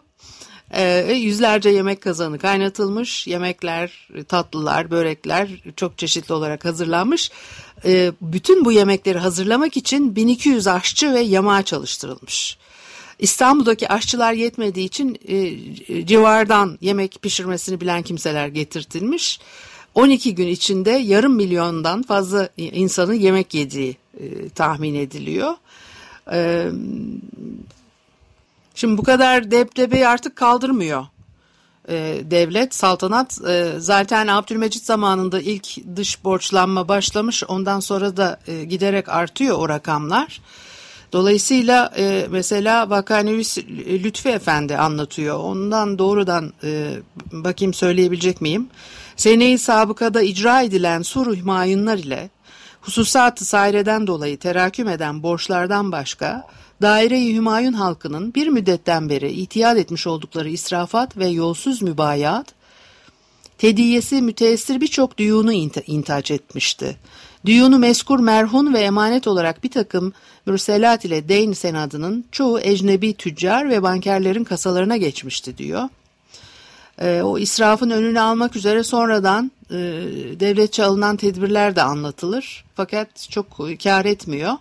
yüzlerce 1.15 1.69
yemek 1.69 2.01
kazanı 2.01 2.39
kaynatılmış. 2.39 3.27
Yemekler, 3.27 4.09
tatlılar, 4.27 4.91
börekler 4.91 5.49
çok 5.75 5.97
çeşitli 5.97 6.33
olarak 6.33 6.65
hazırlanmış. 6.65 7.31
bütün 8.21 8.65
bu 8.65 8.71
yemekleri 8.71 9.19
hazırlamak 9.19 9.77
için 9.77 10.15
1200 10.15 10.67
aşçı 10.67 11.13
ve 11.13 11.19
yamağa 11.19 11.63
çalıştırılmış. 11.63 12.57
İstanbul'daki 13.21 13.89
aşçılar 13.89 14.33
yetmediği 14.33 14.85
için 14.85 15.19
e, 15.27 15.37
e, 15.37 16.05
civardan 16.05 16.77
yemek 16.81 17.21
pişirmesini 17.21 17.81
bilen 17.81 18.01
kimseler 18.01 18.47
getirtilmiş. 18.47 19.39
12 19.95 20.35
gün 20.35 20.47
içinde 20.47 20.91
yarım 20.91 21.35
milyondan 21.35 22.01
fazla 22.03 22.49
insanın 22.57 23.13
yemek 23.13 23.53
yediği 23.53 23.97
e, 24.19 24.49
tahmin 24.49 24.95
ediliyor. 24.95 25.53
E, 26.31 26.67
şimdi 28.75 28.97
bu 28.97 29.03
kadar 29.03 29.51
deptebeyi 29.51 30.07
artık 30.07 30.35
kaldırmıyor 30.35 31.05
e, 31.89 32.21
devlet, 32.23 32.75
saltanat. 32.75 33.41
E, 33.47 33.73
zaten 33.77 34.27
Abdülmecit 34.27 34.85
zamanında 34.85 35.41
ilk 35.41 35.95
dış 35.95 36.23
borçlanma 36.23 36.87
başlamış. 36.87 37.43
Ondan 37.47 37.79
sonra 37.79 38.17
da 38.17 38.39
e, 38.47 38.63
giderek 38.63 39.09
artıyor 39.09 39.57
o 39.57 39.69
rakamlar. 39.69 40.41
Dolayısıyla 41.13 41.91
e, 41.97 42.27
mesela 42.29 42.89
Vakanevis 42.89 43.57
Lütfi 44.03 44.29
Efendi 44.29 44.77
anlatıyor. 44.77 45.39
Ondan 45.39 45.99
doğrudan 45.99 46.53
e, 46.63 46.93
bakayım 47.31 47.73
söyleyebilecek 47.73 48.41
miyim? 48.41 48.67
Sene-i 49.15 49.57
sabıkada 49.57 50.21
icra 50.21 50.61
edilen 50.61 51.01
suruh 51.01 51.43
mayınlar 51.43 51.97
ile 51.97 52.29
hususat-ı 52.81 53.45
saireden 53.45 54.07
dolayı 54.07 54.37
teraküm 54.37 54.87
eden 54.87 55.23
borçlardan 55.23 55.91
başka, 55.91 56.47
daire-i 56.81 57.33
Hümayun 57.33 57.73
halkının 57.73 58.33
bir 58.33 58.47
müddetten 58.47 59.09
beri 59.09 59.31
itiyat 59.31 59.77
etmiş 59.77 60.07
oldukları 60.07 60.49
israfat 60.49 61.17
ve 61.17 61.27
yolsuz 61.27 61.81
mübayat, 61.81 62.47
tediyesi 63.57 64.21
müteessir 64.21 64.81
birçok 64.81 65.17
düğunu 65.17 65.53
intaç 65.87 66.31
etmişti. 66.31 66.97
Düğunu 67.45 67.79
meskur 67.79 68.19
merhun 68.19 68.73
ve 68.73 68.79
emanet 68.79 69.27
olarak 69.27 69.63
bir 69.63 69.71
takım 69.71 70.13
mürselat 70.45 71.05
ile 71.05 71.29
deyn 71.29 71.53
senadının 71.53 72.25
çoğu 72.31 72.59
ecnebi 72.59 73.13
tüccar 73.13 73.69
ve 73.69 73.83
bankerlerin 73.83 74.43
kasalarına 74.43 74.97
geçmişti 74.97 75.57
diyor. 75.57 75.89
E, 77.01 77.21
o 77.21 77.37
israfın 77.37 77.89
önünü 77.89 78.19
almak 78.19 78.55
üzere 78.55 78.83
sonradan 78.83 79.51
e, 79.69 79.75
devletçe 80.39 80.83
alınan 80.83 81.17
tedbirler 81.17 81.75
de 81.75 81.81
anlatılır. 81.81 82.65
Fakat 82.75 83.29
çok 83.29 83.45
kar 83.83 84.05
etmiyor. 84.05 84.53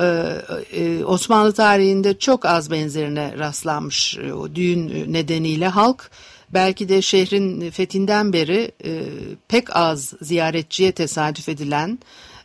E, 0.00 0.36
e, 0.72 1.04
Osmanlı 1.04 1.52
tarihinde 1.52 2.18
çok 2.18 2.44
az 2.44 2.70
benzerine 2.70 3.38
rastlanmış 3.38 4.18
e, 4.18 4.32
o 4.32 4.54
düğün 4.54 5.12
nedeniyle 5.12 5.68
halk 5.68 6.10
belki 6.54 6.88
de 6.88 7.02
şehrin 7.02 7.70
fethinden 7.70 8.32
beri 8.32 8.72
e, 8.84 9.02
pek 9.48 9.76
az 9.76 10.14
ziyaretçiye 10.20 10.92
tesadüf 10.92 11.48
edilen 11.48 11.98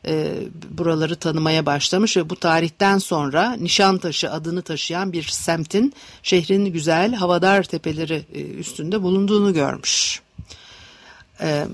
e, 0.06 0.34
buraları 0.70 1.16
tanımaya 1.16 1.66
başlamış 1.66 2.18
ve 2.18 2.30
bu 2.30 2.36
tarihten 2.36 2.98
sonra 2.98 3.54
Nişantaşı 3.54 4.32
adını 4.32 4.62
taşıyan 4.62 5.14
bir 5.14 5.24
semtin 5.24 5.94
şehrin 6.24 6.66
güzel 6.66 7.14
havadar 7.14 7.64
tepeleri 7.64 8.26
e, 8.34 8.42
üstünde 8.42 9.02
bulunduğunu 9.02 9.54
görmüş. 9.54 10.22
E, 11.42 11.66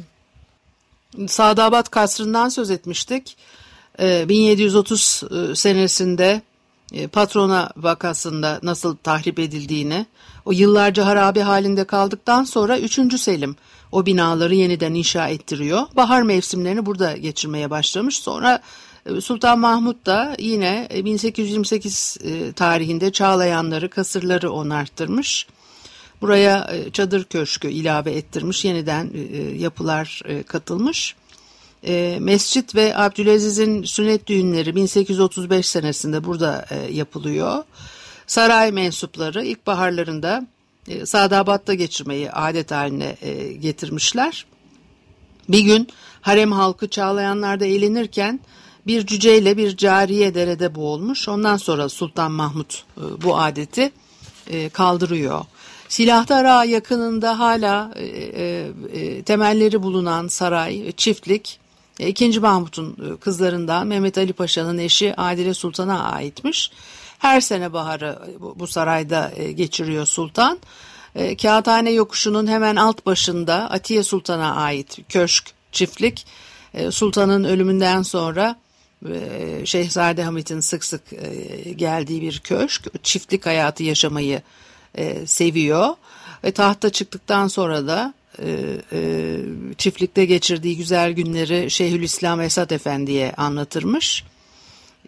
Sadabat 1.27 1.91
Kasrı'ndan 1.91 2.49
söz 2.49 2.69
etmiştik. 2.69 3.37
E, 3.99 4.29
1730 4.29 5.23
e, 5.23 5.55
senesinde 5.55 6.41
patrona 7.11 7.69
vakasında 7.77 8.59
nasıl 8.63 8.95
tahrip 8.95 9.39
edildiğini, 9.39 10.05
o 10.45 10.51
yıllarca 10.51 11.05
harabe 11.05 11.41
halinde 11.41 11.83
kaldıktan 11.83 12.43
sonra 12.43 12.79
3. 12.79 13.21
Selim 13.21 13.55
o 13.91 14.05
binaları 14.05 14.55
yeniden 14.55 14.93
inşa 14.93 15.27
ettiriyor. 15.27 15.81
Bahar 15.95 16.21
mevsimlerini 16.21 16.85
burada 16.85 17.17
geçirmeye 17.17 17.69
başlamış. 17.69 18.19
Sonra 18.19 18.61
e, 19.05 19.21
Sultan 19.21 19.59
Mahmut 19.59 20.05
da 20.05 20.35
yine 20.39 20.87
1828 21.05 22.17
e, 22.23 22.51
tarihinde 22.51 23.11
Çağlayanları, 23.11 23.89
kasırları 23.89 24.51
onarttırmış. 24.51 25.47
Buraya 26.21 26.71
çadır 26.93 27.23
köşkü 27.23 27.67
ilave 27.67 28.11
ettirmiş, 28.11 28.65
yeniden 28.65 29.11
yapılar 29.57 30.21
katılmış. 30.47 31.15
Mescit 32.19 32.75
ve 32.75 32.97
Abdülaziz'in 32.97 33.83
sünnet 33.83 34.27
düğünleri 34.27 34.75
1835 34.75 35.65
senesinde 35.65 36.23
burada 36.23 36.65
yapılıyor. 36.91 37.63
Saray 38.27 38.71
mensupları 38.71 39.45
ilkbaharlarında 39.45 40.47
e, 40.87 41.05
Sadabat'ta 41.05 41.73
geçirmeyi 41.73 42.31
adet 42.31 42.71
haline 42.71 43.17
e, 43.21 43.53
getirmişler. 43.53 44.45
Bir 45.49 45.59
gün 45.59 45.87
harem 46.21 46.51
halkı 46.51 46.89
Çağlayanlar'da 46.89 47.65
eğlenirken 47.65 48.39
bir 48.87 49.05
cüceyle 49.05 49.57
bir 49.57 49.77
cariye 49.77 50.35
derede 50.35 50.75
boğulmuş. 50.75 51.29
Ondan 51.29 51.57
sonra 51.57 51.89
Sultan 51.89 52.31
Mahmut 52.31 52.83
e, 52.97 53.01
bu 53.23 53.37
adeti 53.37 53.91
e, 54.47 54.69
kaldırıyor. 54.69 55.45
Silahdara 55.89 56.63
yakınında 56.63 57.39
hala 57.39 57.91
e, 57.95 58.05
e, 58.05 58.67
e, 58.93 59.21
temelleri 59.21 59.83
bulunan 59.83 60.27
saray, 60.27 60.91
çiftlik, 60.91 61.59
e, 61.59 61.64
2. 61.99 62.39
Mahmut'un 62.39 62.97
e, 63.13 63.17
kızlarından 63.19 63.87
Mehmet 63.87 64.17
Ali 64.17 64.33
Paşa'nın 64.33 64.77
eşi 64.77 65.13
Adile 65.17 65.53
Sultan'a 65.53 66.03
aitmiş. 66.03 66.71
Her 67.19 67.41
sene 67.41 67.73
baharı 67.73 68.19
bu 68.55 68.67
sarayda 68.67 69.31
e, 69.35 69.51
geçiriyor 69.51 70.05
sultan. 70.05 70.59
E, 71.15 71.37
Kağıthane 71.37 71.91
yokuşunun 71.91 72.47
hemen 72.47 72.75
alt 72.75 73.05
başında 73.05 73.71
Atiye 73.71 74.03
Sultan'a 74.03 74.55
ait 74.55 74.97
köşk, 75.09 75.51
çiftlik 75.71 76.25
e, 76.73 76.91
sultanın 76.91 77.43
ölümünden 77.43 78.01
sonra 78.01 78.55
Şehzade 79.65 80.23
Hamit'in 80.23 80.59
sık 80.59 80.83
sık 80.83 81.01
geldiği 81.75 82.21
bir 82.21 82.39
köşk. 82.39 83.03
Çiftlik 83.03 83.45
hayatı 83.45 83.83
yaşamayı 83.83 84.41
seviyor. 85.25 85.95
Ve 86.43 86.51
tahta 86.51 86.89
çıktıktan 86.89 87.47
sonra 87.47 87.87
da 87.87 88.13
çiftlikte 89.77 90.25
geçirdiği 90.25 90.77
güzel 90.77 91.11
günleri 91.11 91.71
Şeyhülislam 91.71 92.41
Esat 92.41 92.71
Efendi'ye 92.71 93.33
anlatırmış. 93.37 94.23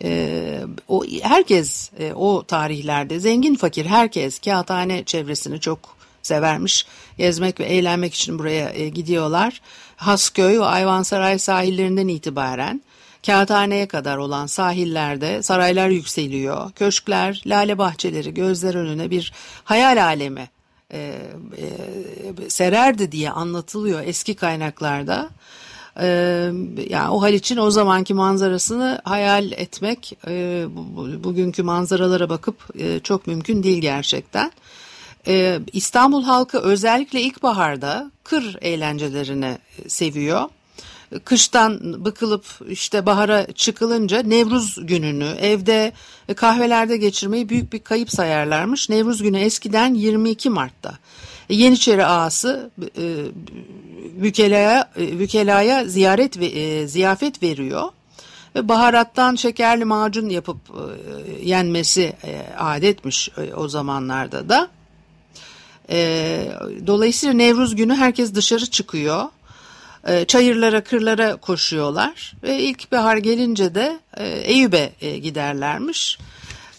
E, 0.03 0.61
o 0.87 1.03
herkes 1.21 1.91
e, 1.99 2.13
o 2.13 2.43
tarihlerde 2.43 3.19
zengin 3.19 3.55
fakir 3.55 3.85
herkes 3.85 4.39
kağıthane 4.39 5.03
çevresini 5.03 5.59
çok 5.59 5.97
severmiş. 6.21 6.85
Gezmek 7.17 7.59
ve 7.59 7.65
eğlenmek 7.65 8.13
için 8.13 8.39
buraya 8.39 8.69
e, 8.69 8.89
gidiyorlar. 8.89 9.61
Hasköy 9.95 10.59
ve 10.59 10.65
Ayvansaray 10.65 11.39
sahillerinden 11.39 12.07
itibaren 12.07 12.81
Kağıthane'ye 13.25 13.87
kadar 13.87 14.17
olan 14.17 14.45
sahillerde 14.45 15.43
saraylar 15.43 15.89
yükseliyor. 15.89 16.71
Köşkler, 16.71 17.41
lale 17.45 17.77
bahçeleri 17.77 18.33
gözler 18.33 18.75
önüne 18.75 19.09
bir 19.09 19.33
hayal 19.63 20.03
alemi 20.03 20.49
e, 20.93 20.97
e, 21.57 21.67
sererdi 22.47 23.12
diye 23.12 23.32
anlatılıyor 23.32 24.04
eski 24.06 24.36
kaynaklarda. 24.36 25.30
Ee, 26.00 26.52
yani 26.89 27.10
o 27.10 27.21
Haliç'in 27.21 27.58
o 27.58 27.71
zamanki 27.71 28.13
manzarasını 28.13 29.02
hayal 29.04 29.52
etmek 29.52 30.17
e, 30.28 30.65
bugünkü 31.23 31.63
manzaralara 31.63 32.30
bakıp 32.30 32.80
e, 32.80 33.00
çok 33.00 33.28
mümkün 33.28 33.63
değil 33.63 33.82
gerçekten. 33.82 34.52
Ee, 35.28 35.60
İstanbul 35.73 36.23
halkı 36.23 36.60
özellikle 36.60 37.21
ilkbaharda 37.21 38.12
kır 38.23 38.58
eğlencelerini 38.62 39.58
seviyor. 39.88 40.50
Kıştan 41.26 42.06
bıkılıp 42.06 42.45
işte 42.69 43.06
bahara 43.06 43.47
çıkılınca 43.56 44.21
Nevruz 44.21 44.88
gününü 44.88 45.36
evde 45.41 45.91
kahvelerde 46.36 46.97
geçirmeyi 46.97 47.50
büyük 47.50 47.73
bir 47.73 47.80
kayıp 47.80 48.12
sayarlarmış. 48.12 48.89
Nevruz 48.89 49.23
günü 49.23 49.39
eskiden 49.39 49.93
22 49.93 50.50
Mart'ta. 50.50 50.97
Yeniçeri 51.49 52.05
ağası 52.05 52.71
e, 52.97 53.25
Bükela'ya 54.21 54.91
Bükela'ya 54.97 55.86
ziyaret 55.86 56.39
ve 56.39 56.45
e, 56.45 56.88
ziyafet 56.88 57.43
veriyor 57.43 57.89
ve 58.55 58.67
baharattan 58.67 59.36
şekerli 59.36 59.86
macun 59.86 60.29
yapıp 60.29 60.57
e, 60.69 61.47
yenmesi 61.47 62.13
e, 62.23 62.53
adetmiş 62.57 63.29
e, 63.38 63.53
o 63.53 63.67
zamanlarda 63.67 64.49
da. 64.49 64.69
E, 65.89 66.51
dolayısıyla 66.88 67.36
Nevruz 67.36 67.75
günü 67.75 67.95
herkes 67.95 68.36
dışarı 68.36 68.65
çıkıyor. 68.65 69.23
E, 70.07 70.25
çayırlara, 70.25 70.83
kırlara 70.83 71.36
koşuyorlar 71.36 72.33
ve 72.43 72.60
ilk 72.60 72.91
bahar 72.91 73.17
gelince 73.17 73.75
de 73.75 73.99
e, 74.17 74.27
Eyüp'e 74.27 74.91
e, 75.01 75.17
giderlermiş. 75.17 76.17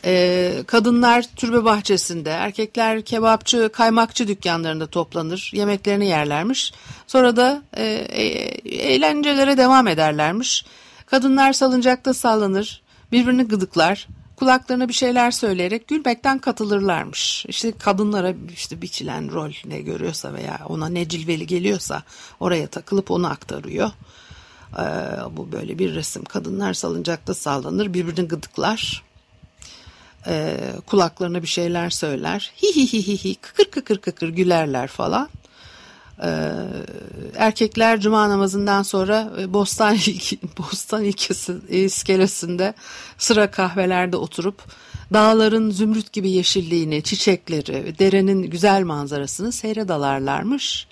E, 0.05 0.55
kadınlar 0.67 1.25
türbe 1.37 1.65
bahçesinde, 1.65 2.31
erkekler 2.31 3.03
kebapçı, 3.03 3.71
kaymakçı 3.73 4.29
dükkanlarında 4.29 4.87
toplanır, 4.87 5.51
yemeklerini 5.55 6.07
yerlermiş. 6.07 6.73
Sonra 7.07 7.37
da 7.37 7.63
e, 7.77 7.85
e, 7.85 8.23
eğlencelere 8.69 9.57
devam 9.57 9.89
ederlermiş. 9.89 10.65
Kadınlar 11.07 11.53
salıncakta 11.53 12.15
sallanır, 12.15 12.83
birbirini 13.13 13.45
gıdıklar, 13.45 14.09
kulaklarına 14.37 14.89
bir 14.89 14.95
şeyler 14.95 15.31
söyleyerek 15.31 15.89
gülmekten 15.89 16.39
katılırlarmış. 16.39 17.47
İşte 17.49 17.73
kadınlara 17.73 18.35
işte 18.53 18.83
biçilen 18.83 19.33
rol 19.33 19.53
ne 19.65 19.81
görüyorsa 19.81 20.33
veya 20.33 20.61
ona 20.69 20.89
ne 20.89 21.09
cilveli 21.09 21.47
geliyorsa 21.47 22.03
oraya 22.41 22.67
takılıp 22.67 23.11
onu 23.11 23.27
aktarıyor. 23.27 23.91
Ee, 24.79 24.83
bu 25.37 25.53
böyle 25.53 25.79
bir 25.79 25.95
resim. 25.95 26.25
Kadınlar 26.25 26.75
salıncakta 26.75 27.35
sallanır, 27.35 27.95
birbirini 27.95 28.29
gıdıklar 28.29 29.08
e, 30.27 30.57
kulaklarına 30.87 31.43
bir 31.43 31.49
şeyler 31.49 31.91
söyler. 31.91 32.53
Hi 32.63 32.77
hi 32.77 32.93
hi 32.93 33.09
hi 33.09 33.25
hi 33.25 33.35
kıkır 33.35 33.71
kıkır 33.71 33.99
kıkır 33.99 34.29
gülerler 34.29 34.87
falan. 34.87 35.29
E, 36.23 36.31
erkekler 37.37 38.01
cuma 38.01 38.29
namazından 38.29 38.83
sonra 38.83 39.31
e, 39.41 39.53
Bostan 39.53 39.97
Bostan 40.59 41.05
ilkesi 41.05 41.55
iskelesinde 41.69 42.75
sıra 43.19 43.51
kahvelerde 43.51 44.17
oturup 44.17 44.63
dağların 45.13 45.71
zümrüt 45.71 46.13
gibi 46.13 46.31
yeşilliğini, 46.31 47.03
çiçekleri, 47.03 47.99
derenin 47.99 48.43
güzel 48.43 48.83
manzarasını 48.83 49.53
seyredalarlarmış. 49.53 50.87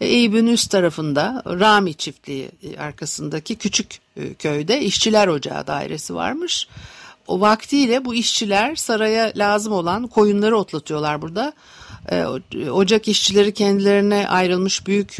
E, 0.00 0.06
Eyüp'ün 0.06 0.46
üst 0.46 0.70
tarafında 0.70 1.42
Rami 1.46 1.94
çiftliği 1.94 2.50
arkasındaki 2.78 3.56
küçük 3.56 3.98
e, 4.16 4.34
köyde 4.34 4.80
işçiler 4.80 5.28
ocağı 5.28 5.66
dairesi 5.66 6.14
varmış. 6.14 6.68
O 7.30 7.40
vaktiyle 7.40 8.04
bu 8.04 8.14
işçiler 8.14 8.76
saraya 8.76 9.32
lazım 9.36 9.72
olan 9.72 10.06
koyunları 10.06 10.56
otlatıyorlar 10.58 11.22
burada. 11.22 11.52
E, 12.08 12.24
ocak 12.70 13.08
işçileri 13.08 13.54
kendilerine 13.54 14.28
ayrılmış 14.28 14.86
büyük 14.86 15.16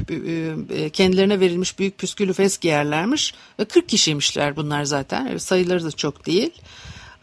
e, 0.70 0.90
kendilerine 0.90 1.40
verilmiş 1.40 1.78
büyük 1.78 1.98
püskülü 1.98 2.32
fes 2.32 2.58
giyerlermiş. 2.58 3.34
40 3.68 3.88
kişiymişler 3.88 4.56
bunlar 4.56 4.84
zaten. 4.84 5.36
Sayıları 5.36 5.84
da 5.84 5.90
çok 5.90 6.26
değil. 6.26 6.50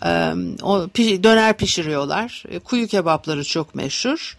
E, 0.06 0.34
o 0.64 0.88
döner 1.24 1.58
pişiriyorlar. 1.58 2.44
Kuyu 2.64 2.88
kebapları 2.88 3.44
çok 3.44 3.76
meşhur. 3.76 4.38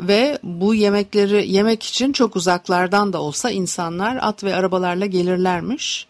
ve 0.00 0.38
bu 0.42 0.74
yemekleri 0.74 1.50
yemek 1.50 1.82
için 1.82 2.12
çok 2.12 2.36
uzaklardan 2.36 3.12
da 3.12 3.22
olsa 3.22 3.50
insanlar 3.50 4.18
at 4.20 4.44
ve 4.44 4.54
arabalarla 4.54 5.06
gelirlermiş. 5.06 6.06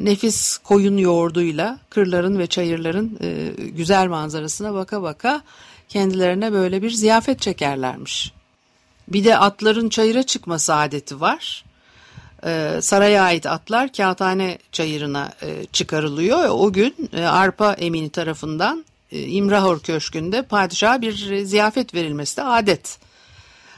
Nefis 0.00 0.58
koyun 0.58 0.96
yoğurduyla 0.96 1.78
kırların 1.90 2.38
ve 2.38 2.46
çayırların 2.46 3.18
güzel 3.58 4.06
manzarasına 4.06 4.74
baka 4.74 5.02
baka 5.02 5.42
kendilerine 5.88 6.52
böyle 6.52 6.82
bir 6.82 6.90
ziyafet 6.90 7.40
çekerlermiş. 7.40 8.32
Bir 9.08 9.24
de 9.24 9.38
atların 9.38 9.88
çayıra 9.88 10.22
çıkması 10.22 10.74
adeti 10.74 11.20
var. 11.20 11.64
Ee, 12.46 12.78
saraya 12.82 13.22
ait 13.22 13.46
atlar 13.46 13.92
kağıthane 13.92 14.58
çayırına 14.72 15.32
e, 15.42 15.64
çıkarılıyor. 15.72 16.48
O 16.48 16.72
gün 16.72 16.94
e, 17.12 17.24
Arpa 17.24 17.72
Emini 17.72 18.10
tarafından 18.10 18.84
e, 19.12 19.20
İmrahor 19.20 19.80
Köşkü'nde 19.80 20.42
padişaha 20.42 21.02
bir 21.02 21.44
ziyafet 21.44 21.94
verilmesi 21.94 22.36
de 22.36 22.42
adet. 22.42 22.98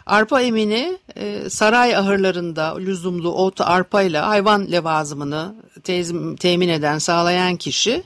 Arpa 0.06 0.42
emini 0.42 0.98
e, 1.16 1.50
saray 1.50 1.96
ahırlarında 1.96 2.76
lüzumlu 2.78 3.32
ot 3.32 3.60
arpayla 3.60 4.28
hayvan 4.28 4.72
levazımını 4.72 5.54
temin 6.40 6.68
eden 6.68 6.98
sağlayan 6.98 7.56
kişi 7.56 8.02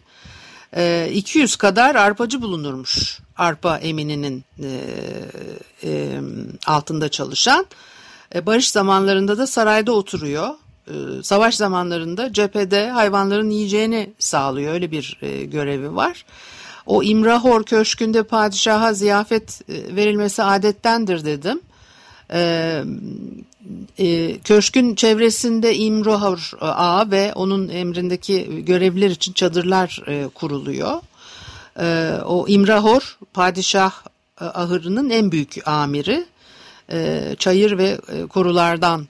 200 1.12 1.57
kadar 1.57 1.94
arpacı 1.94 2.42
bulunurmuş 2.42 3.18
arpa 3.37 3.78
emininin 3.78 4.44
e, 4.62 4.68
e, 5.85 6.20
altında 6.66 7.09
çalışan. 7.09 7.66
E, 8.35 8.46
barış 8.46 8.70
zamanlarında 8.70 9.38
da 9.38 9.46
sarayda 9.46 9.92
oturuyor. 9.92 10.48
E, 10.88 10.92
savaş 11.22 11.54
zamanlarında 11.54 12.33
cephede 12.33 12.90
hayvanların 12.90 13.50
yiyeceğini 13.50 14.12
sağlıyor. 14.18 14.72
Öyle 14.72 14.90
bir 14.90 15.18
e, 15.22 15.44
görevi 15.44 15.94
var. 15.94 16.24
O 16.87 17.02
İmrahor 17.02 17.64
Köşkü'nde 17.64 18.22
padişaha 18.22 18.92
ziyafet 18.92 19.61
e, 19.68 19.96
verilmesi 19.96 20.42
adettendir 20.42 21.24
dedim. 21.24 21.61
E, 22.32 22.82
e, 23.98 24.38
köşkün 24.38 24.94
çevresinde 24.94 25.76
İmrahor 25.76 26.50
Ağa 26.60 27.10
ve 27.10 27.32
onun 27.34 27.68
emrindeki 27.68 28.64
görevliler 28.64 29.10
için 29.10 29.32
çadırlar 29.32 30.02
e, 30.06 30.28
kuruluyor. 30.34 31.00
E, 31.80 32.18
o 32.24 32.48
İmrahor 32.48 33.18
padişah 33.32 33.92
e, 34.40 34.44
ahırının 34.44 35.10
en 35.10 35.32
büyük 35.32 35.68
amiri. 35.68 36.26
E, 36.92 37.22
çayır 37.38 37.78
ve 37.78 37.98
e, 38.12 38.26
korulardan 38.26 39.06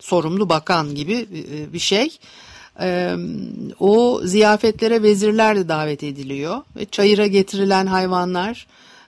sorumlu 0.00 0.48
bakan 0.48 0.94
gibi 0.94 1.28
e, 1.52 1.72
bir 1.72 1.78
şey. 1.78 2.18
E, 2.80 3.16
o 3.80 4.20
ziyafetlere 4.24 5.02
vezirler 5.02 5.56
de 5.56 5.68
davet 5.68 6.02
ediliyor. 6.02 6.62
Ve 6.76 6.84
çayıra 6.84 7.26
getirilen 7.26 7.86
hayvanlar 7.86 8.66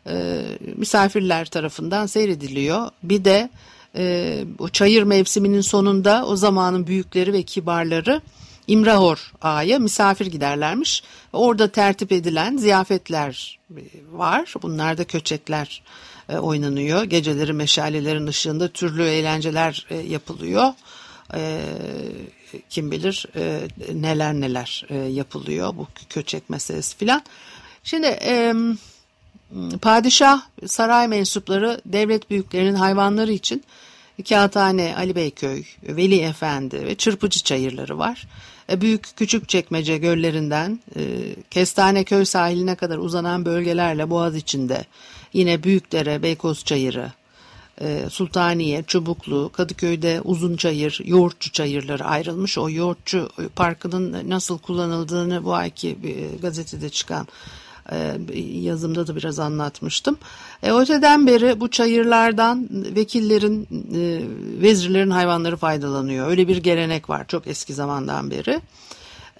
e, 0.08 0.42
misafirler 0.76 1.46
tarafından 1.46 2.06
seyrediliyor. 2.06 2.90
Bir 3.02 3.24
de 3.24 3.50
e, 3.96 4.44
o 4.58 4.68
çayır 4.68 5.02
mevsiminin 5.02 5.60
sonunda 5.60 6.26
o 6.26 6.36
zamanın 6.36 6.86
büyükleri 6.86 7.32
ve 7.32 7.42
kibarları 7.42 8.20
İmrahor 8.66 9.32
Ağa'ya 9.42 9.78
misafir 9.78 10.26
giderlermiş. 10.26 11.02
Orada 11.32 11.68
tertip 11.68 12.12
edilen 12.12 12.56
ziyafetler 12.56 13.58
e, 13.70 13.82
var. 14.12 14.54
Bunlar 14.62 14.98
da 14.98 15.04
köçekler 15.04 15.82
e, 16.28 16.36
oynanıyor. 16.36 17.02
Geceleri 17.02 17.52
meşalelerin 17.52 18.26
ışığında 18.26 18.68
türlü 18.68 19.04
eğlenceler 19.04 19.86
yapılıyor. 20.08 20.72
Kim 22.70 22.90
bilir 22.90 23.26
neler 23.92 24.34
neler 24.34 24.86
yapılıyor 25.08 25.76
bu 25.76 25.86
köçek 26.08 26.50
meselesi 26.50 26.96
filan. 26.96 27.22
Şimdi 27.84 28.06
padişah 29.82 30.42
saray 30.66 31.08
mensupları 31.08 31.80
devlet 31.86 32.30
büyüklerinin 32.30 32.74
hayvanları 32.74 33.32
için 33.32 33.64
Kağıthane, 34.28 34.94
Ali 34.96 35.16
Beyköy, 35.16 35.62
Veli 35.82 36.20
Efendi 36.20 36.86
ve 36.86 36.94
Çırpıcı 36.94 37.42
çayırları 37.42 37.98
var. 37.98 38.26
E, 38.70 38.80
büyük 38.80 39.16
küçük 39.16 39.48
çekmece 39.48 39.98
göllerinden 39.98 40.80
e, 40.96 41.00
Kestane 41.50 42.04
köy 42.04 42.24
sahiline 42.24 42.74
kadar 42.74 42.98
uzanan 42.98 43.44
bölgelerle 43.44 44.10
boğaz 44.10 44.36
içinde 44.36 44.84
yine 45.32 45.62
Büyükdere, 45.62 46.22
Beykoz 46.22 46.64
Çayırı, 46.64 47.12
e, 47.80 48.04
Sultaniye, 48.10 48.82
Çubuklu, 48.82 49.50
Kadıköy'de 49.52 50.20
Uzun 50.24 50.56
Çayır, 50.56 51.00
Yoğurtçu 51.04 51.52
çayırları 51.52 52.04
ayrılmış. 52.04 52.58
O 52.58 52.70
Yoğurtçu 52.70 53.30
Parkı'nın 53.56 54.30
nasıl 54.30 54.58
kullanıldığını 54.58 55.44
bu 55.44 55.54
ayki 55.54 55.98
gazetede 56.42 56.90
çıkan 56.90 57.28
yazımda 58.52 59.06
da 59.06 59.16
biraz 59.16 59.38
anlatmıştım. 59.38 60.18
E, 60.62 60.72
öteden 60.72 61.26
beri 61.26 61.60
bu 61.60 61.70
çayırlardan 61.70 62.68
vekillerin, 62.70 63.68
e, 63.94 64.22
vezirlerin 64.62 65.10
hayvanları 65.10 65.56
faydalanıyor. 65.56 66.28
Öyle 66.30 66.48
bir 66.48 66.56
gelenek 66.56 67.10
var 67.10 67.26
çok 67.28 67.46
eski 67.46 67.74
zamandan 67.74 68.30
beri. 68.30 68.60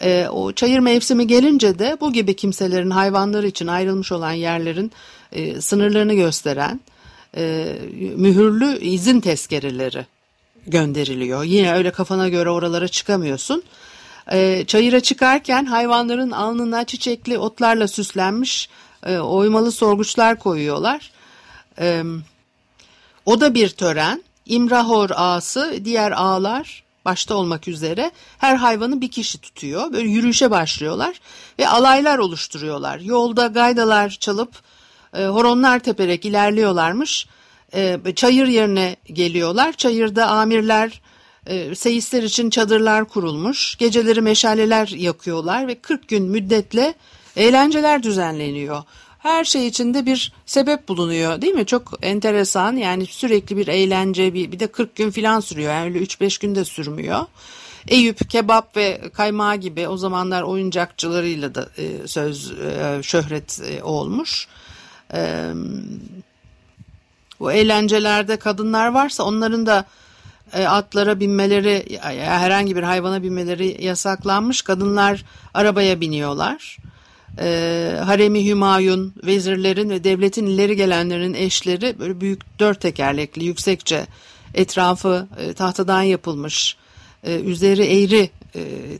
E, 0.02 0.28
o 0.28 0.52
çayır 0.52 0.78
mevsimi 0.78 1.26
gelince 1.26 1.78
de 1.78 1.96
bu 2.00 2.12
gibi 2.12 2.36
kimselerin 2.36 2.90
hayvanları 2.90 3.46
için 3.46 3.66
ayrılmış 3.66 4.12
olan 4.12 4.32
yerlerin 4.32 4.92
e, 5.32 5.60
sınırlarını 5.60 6.14
gösteren 6.14 6.80
e, 7.36 7.74
mühürlü 8.16 8.78
izin 8.78 9.20
tezkereleri 9.20 10.06
gönderiliyor. 10.66 11.44
Yine 11.44 11.74
öyle 11.74 11.90
kafana 11.90 12.28
göre 12.28 12.50
oralara 12.50 12.88
çıkamıyorsun. 12.88 13.62
E, 14.32 14.64
çayıra 14.66 15.00
çıkarken 15.00 15.64
hayvanların 15.64 16.30
alnına 16.30 16.84
çiçekli 16.84 17.38
otlarla 17.38 17.88
süslenmiş 17.88 18.68
e, 19.06 19.18
oymalı 19.18 19.72
sorguçlar 19.72 20.38
koyuyorlar. 20.38 21.10
E, 21.80 22.02
o 23.26 23.40
da 23.40 23.54
bir 23.54 23.68
tören. 23.68 24.22
İmrahor 24.46 25.10
ağası 25.14 25.74
diğer 25.84 26.12
ağlar 26.12 26.82
başta 27.04 27.34
olmak 27.34 27.68
üzere 27.68 28.10
her 28.38 28.56
hayvanı 28.56 29.00
bir 29.00 29.10
kişi 29.10 29.38
tutuyor. 29.38 29.92
Böyle 29.92 30.08
yürüyüşe 30.08 30.50
başlıyorlar 30.50 31.20
ve 31.58 31.68
alaylar 31.68 32.18
oluşturuyorlar. 32.18 32.98
Yolda 32.98 33.46
gaydalar 33.46 34.10
çalıp 34.10 34.50
e, 35.14 35.24
horonlar 35.24 35.78
teperek 35.78 36.24
ilerliyorlarmış. 36.24 37.26
E, 37.74 37.98
çayır 38.16 38.46
yerine 38.46 38.96
geliyorlar. 39.06 39.72
Çayırda 39.72 40.26
amirler 40.26 41.00
e, 41.48 41.74
seyisler 41.74 42.22
için 42.22 42.50
çadırlar 42.50 43.04
kurulmuş. 43.04 43.76
Geceleri 43.76 44.20
meşaleler 44.20 44.88
yakıyorlar 44.88 45.68
ve 45.68 45.74
40 45.74 46.08
gün 46.08 46.24
müddetle 46.24 46.94
eğlenceler 47.36 48.02
düzenleniyor. 48.02 48.82
Her 49.18 49.44
şey 49.44 49.66
içinde 49.66 50.06
bir 50.06 50.32
sebep 50.46 50.88
bulunuyor 50.88 51.42
değil 51.42 51.54
mi? 51.54 51.66
Çok 51.66 51.92
enteresan 52.02 52.76
yani 52.76 53.06
sürekli 53.06 53.56
bir 53.56 53.68
eğlence 53.68 54.34
bir, 54.34 54.52
bir 54.52 54.60
de 54.60 54.66
40 54.66 54.96
gün 54.96 55.10
falan 55.10 55.40
sürüyor 55.40 55.72
yani 55.72 55.84
öyle 55.84 55.98
3-5 55.98 56.40
günde 56.40 56.64
sürmüyor. 56.64 57.20
Eyüp, 57.88 58.30
kebap 58.30 58.76
ve 58.76 59.00
kaymağı 59.14 59.56
gibi 59.56 59.88
o 59.88 59.96
zamanlar 59.96 60.42
oyuncakçılarıyla 60.42 61.54
da 61.54 61.68
e, 61.78 62.08
söz 62.08 62.52
e, 62.52 63.00
şöhret 63.02 63.60
e, 63.60 63.82
olmuş. 63.82 64.48
E, 65.14 65.52
bu 67.40 67.52
eğlencelerde 67.52 68.36
kadınlar 68.36 68.88
varsa 68.88 69.22
onların 69.24 69.66
da 69.66 69.84
e, 70.52 70.66
atlara 70.66 71.20
binmeleri 71.20 71.98
herhangi 72.18 72.76
bir 72.76 72.82
hayvana 72.82 73.22
binmeleri 73.22 73.84
yasaklanmış. 73.84 74.62
Kadınlar 74.62 75.24
arabaya 75.54 76.00
biniyorlar. 76.00 76.78
E, 77.40 78.00
Haremi 78.04 78.48
Hümayun, 78.48 79.14
vezirlerin 79.24 79.90
ve 79.90 80.04
devletin 80.04 80.46
ileri 80.46 80.76
gelenlerin 80.76 81.34
eşleri 81.34 81.98
böyle 81.98 82.20
büyük 82.20 82.58
dört 82.58 82.80
tekerlekli 82.80 83.44
yüksekçe 83.44 84.06
etrafı 84.54 85.28
e, 85.38 85.52
tahtadan 85.52 86.02
yapılmış 86.02 86.76
e, 87.24 87.40
üzeri 87.40 87.84
eğri 87.84 88.30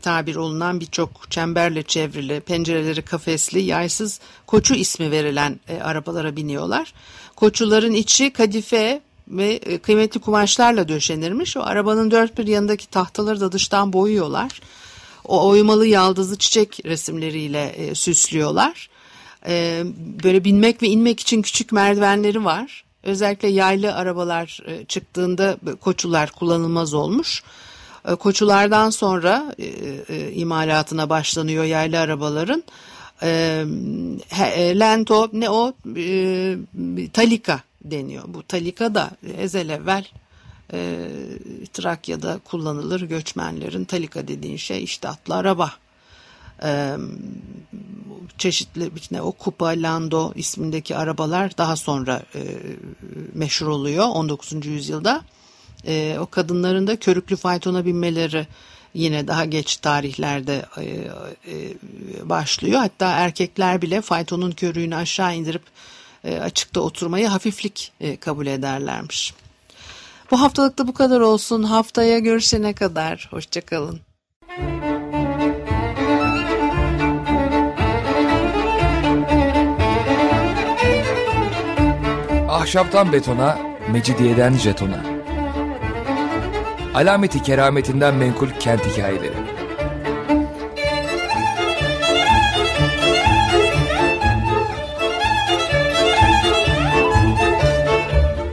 tabir 0.01 0.35
olunan 0.35 0.79
birçok 0.79 1.31
çemberle 1.31 1.83
çevrili 1.83 2.39
pencereleri 2.39 3.01
kafesli 3.01 3.61
yaysız 3.61 4.19
koçu 4.47 4.75
ismi 4.75 5.11
verilen 5.11 5.59
arabalara 5.83 6.35
biniyorlar. 6.35 6.93
Koçuların 7.35 7.93
içi 7.93 8.33
kadife 8.33 9.01
ve 9.29 9.53
e, 9.53 9.77
kıymetli 9.77 10.19
kumaşlarla 10.19 10.87
döşenirmiş. 10.87 11.57
O 11.57 11.61
arabanın 11.61 12.11
dört 12.11 12.37
bir 12.37 12.47
yanındaki 12.47 12.89
tahtaları 12.89 13.39
da 13.39 13.51
dıştan 13.51 13.93
boyuyorlar. 13.93 14.61
O 15.25 15.47
oymalı 15.47 15.85
yaldızlı 15.85 16.37
çiçek 16.37 16.85
resimleriyle 16.85 17.65
e, 17.65 17.95
süslüyorlar. 17.95 18.89
E, 19.47 19.83
böyle 20.23 20.43
binmek 20.43 20.81
ve 20.81 20.87
inmek 20.87 21.19
için 21.19 21.41
küçük 21.41 21.71
merdivenleri 21.71 22.45
var. 22.45 22.83
Özellikle 23.03 23.47
yaylı 23.47 23.95
arabalar 23.95 24.59
e, 24.65 24.85
çıktığında 24.85 25.57
koçular 25.81 26.31
kullanılmaz 26.31 26.93
olmuş. 26.93 27.43
E, 28.07 28.15
koçulardan 28.15 28.89
sonra 28.89 29.55
e, 29.59 29.65
e, 30.15 30.31
imalatına 30.31 31.09
başlanıyor 31.09 31.63
yaylı 31.63 31.99
arabaların. 31.99 32.63
E, 33.23 33.65
he, 34.29 34.79
lento 34.79 35.29
ne 35.33 35.49
o? 35.49 35.73
E, 35.97 36.57
talika 37.13 37.61
deniyor. 37.81 38.23
Bu 38.27 38.43
talika 38.43 38.95
da 38.95 39.11
ezel 39.37 39.69
evvel 39.69 40.05
e, 40.73 41.09
Trakya'da 41.73 42.39
kullanılır 42.45 43.01
göçmenlerin 43.01 43.85
talika 43.85 44.27
dediğin 44.27 44.57
şey 44.57 44.83
işte 44.83 45.07
atlı 45.07 45.35
araba. 45.35 45.71
E, 46.63 46.95
çeşitli 48.37 48.91
ne 49.11 49.21
o 49.21 49.31
Kupa 49.31 49.67
Lando 49.67 50.33
ismindeki 50.35 50.95
arabalar 50.95 51.57
daha 51.57 51.75
sonra 51.75 52.21
e, 52.35 52.41
meşhur 53.33 53.67
oluyor 53.67 54.05
19. 54.05 54.65
yüzyılda. 54.65 55.21
E, 55.87 56.17
o 56.19 56.25
kadınların 56.25 56.87
da 56.87 56.95
körüklü 56.95 57.35
faytona 57.35 57.85
binmeleri 57.85 58.47
yine 58.93 59.27
daha 59.27 59.45
geç 59.45 59.77
tarihlerde 59.77 60.65
e, 60.77 60.83
e, 60.83 62.29
başlıyor. 62.29 62.79
Hatta 62.79 63.11
erkekler 63.11 63.81
bile 63.81 64.01
faytonun 64.01 64.51
körüğünü 64.51 64.95
aşağı 64.95 65.35
indirip 65.35 65.63
e, 65.63 65.69
açıkta 66.23 66.81
oturmayı 66.81 67.27
hafiflik 67.27 67.91
e, 68.01 68.17
kabul 68.17 68.47
ederlermiş. 68.47 69.33
Bu 70.31 70.41
haftalıkta 70.41 70.87
bu 70.87 70.93
kadar 70.93 71.19
olsun. 71.19 71.63
Haftaya 71.63 72.19
görüşene 72.19 72.73
kadar. 72.73 73.27
Hoşçakalın. 73.31 73.99
Ahşaptan 82.49 83.13
betona, 83.13 83.59
mecidiyeden 83.91 84.53
jetona. 84.53 85.03
Alameti 86.93 87.43
kerametinden 87.43 88.15
menkul 88.15 88.49
kent 88.59 88.85
hikayeleri. 88.85 89.38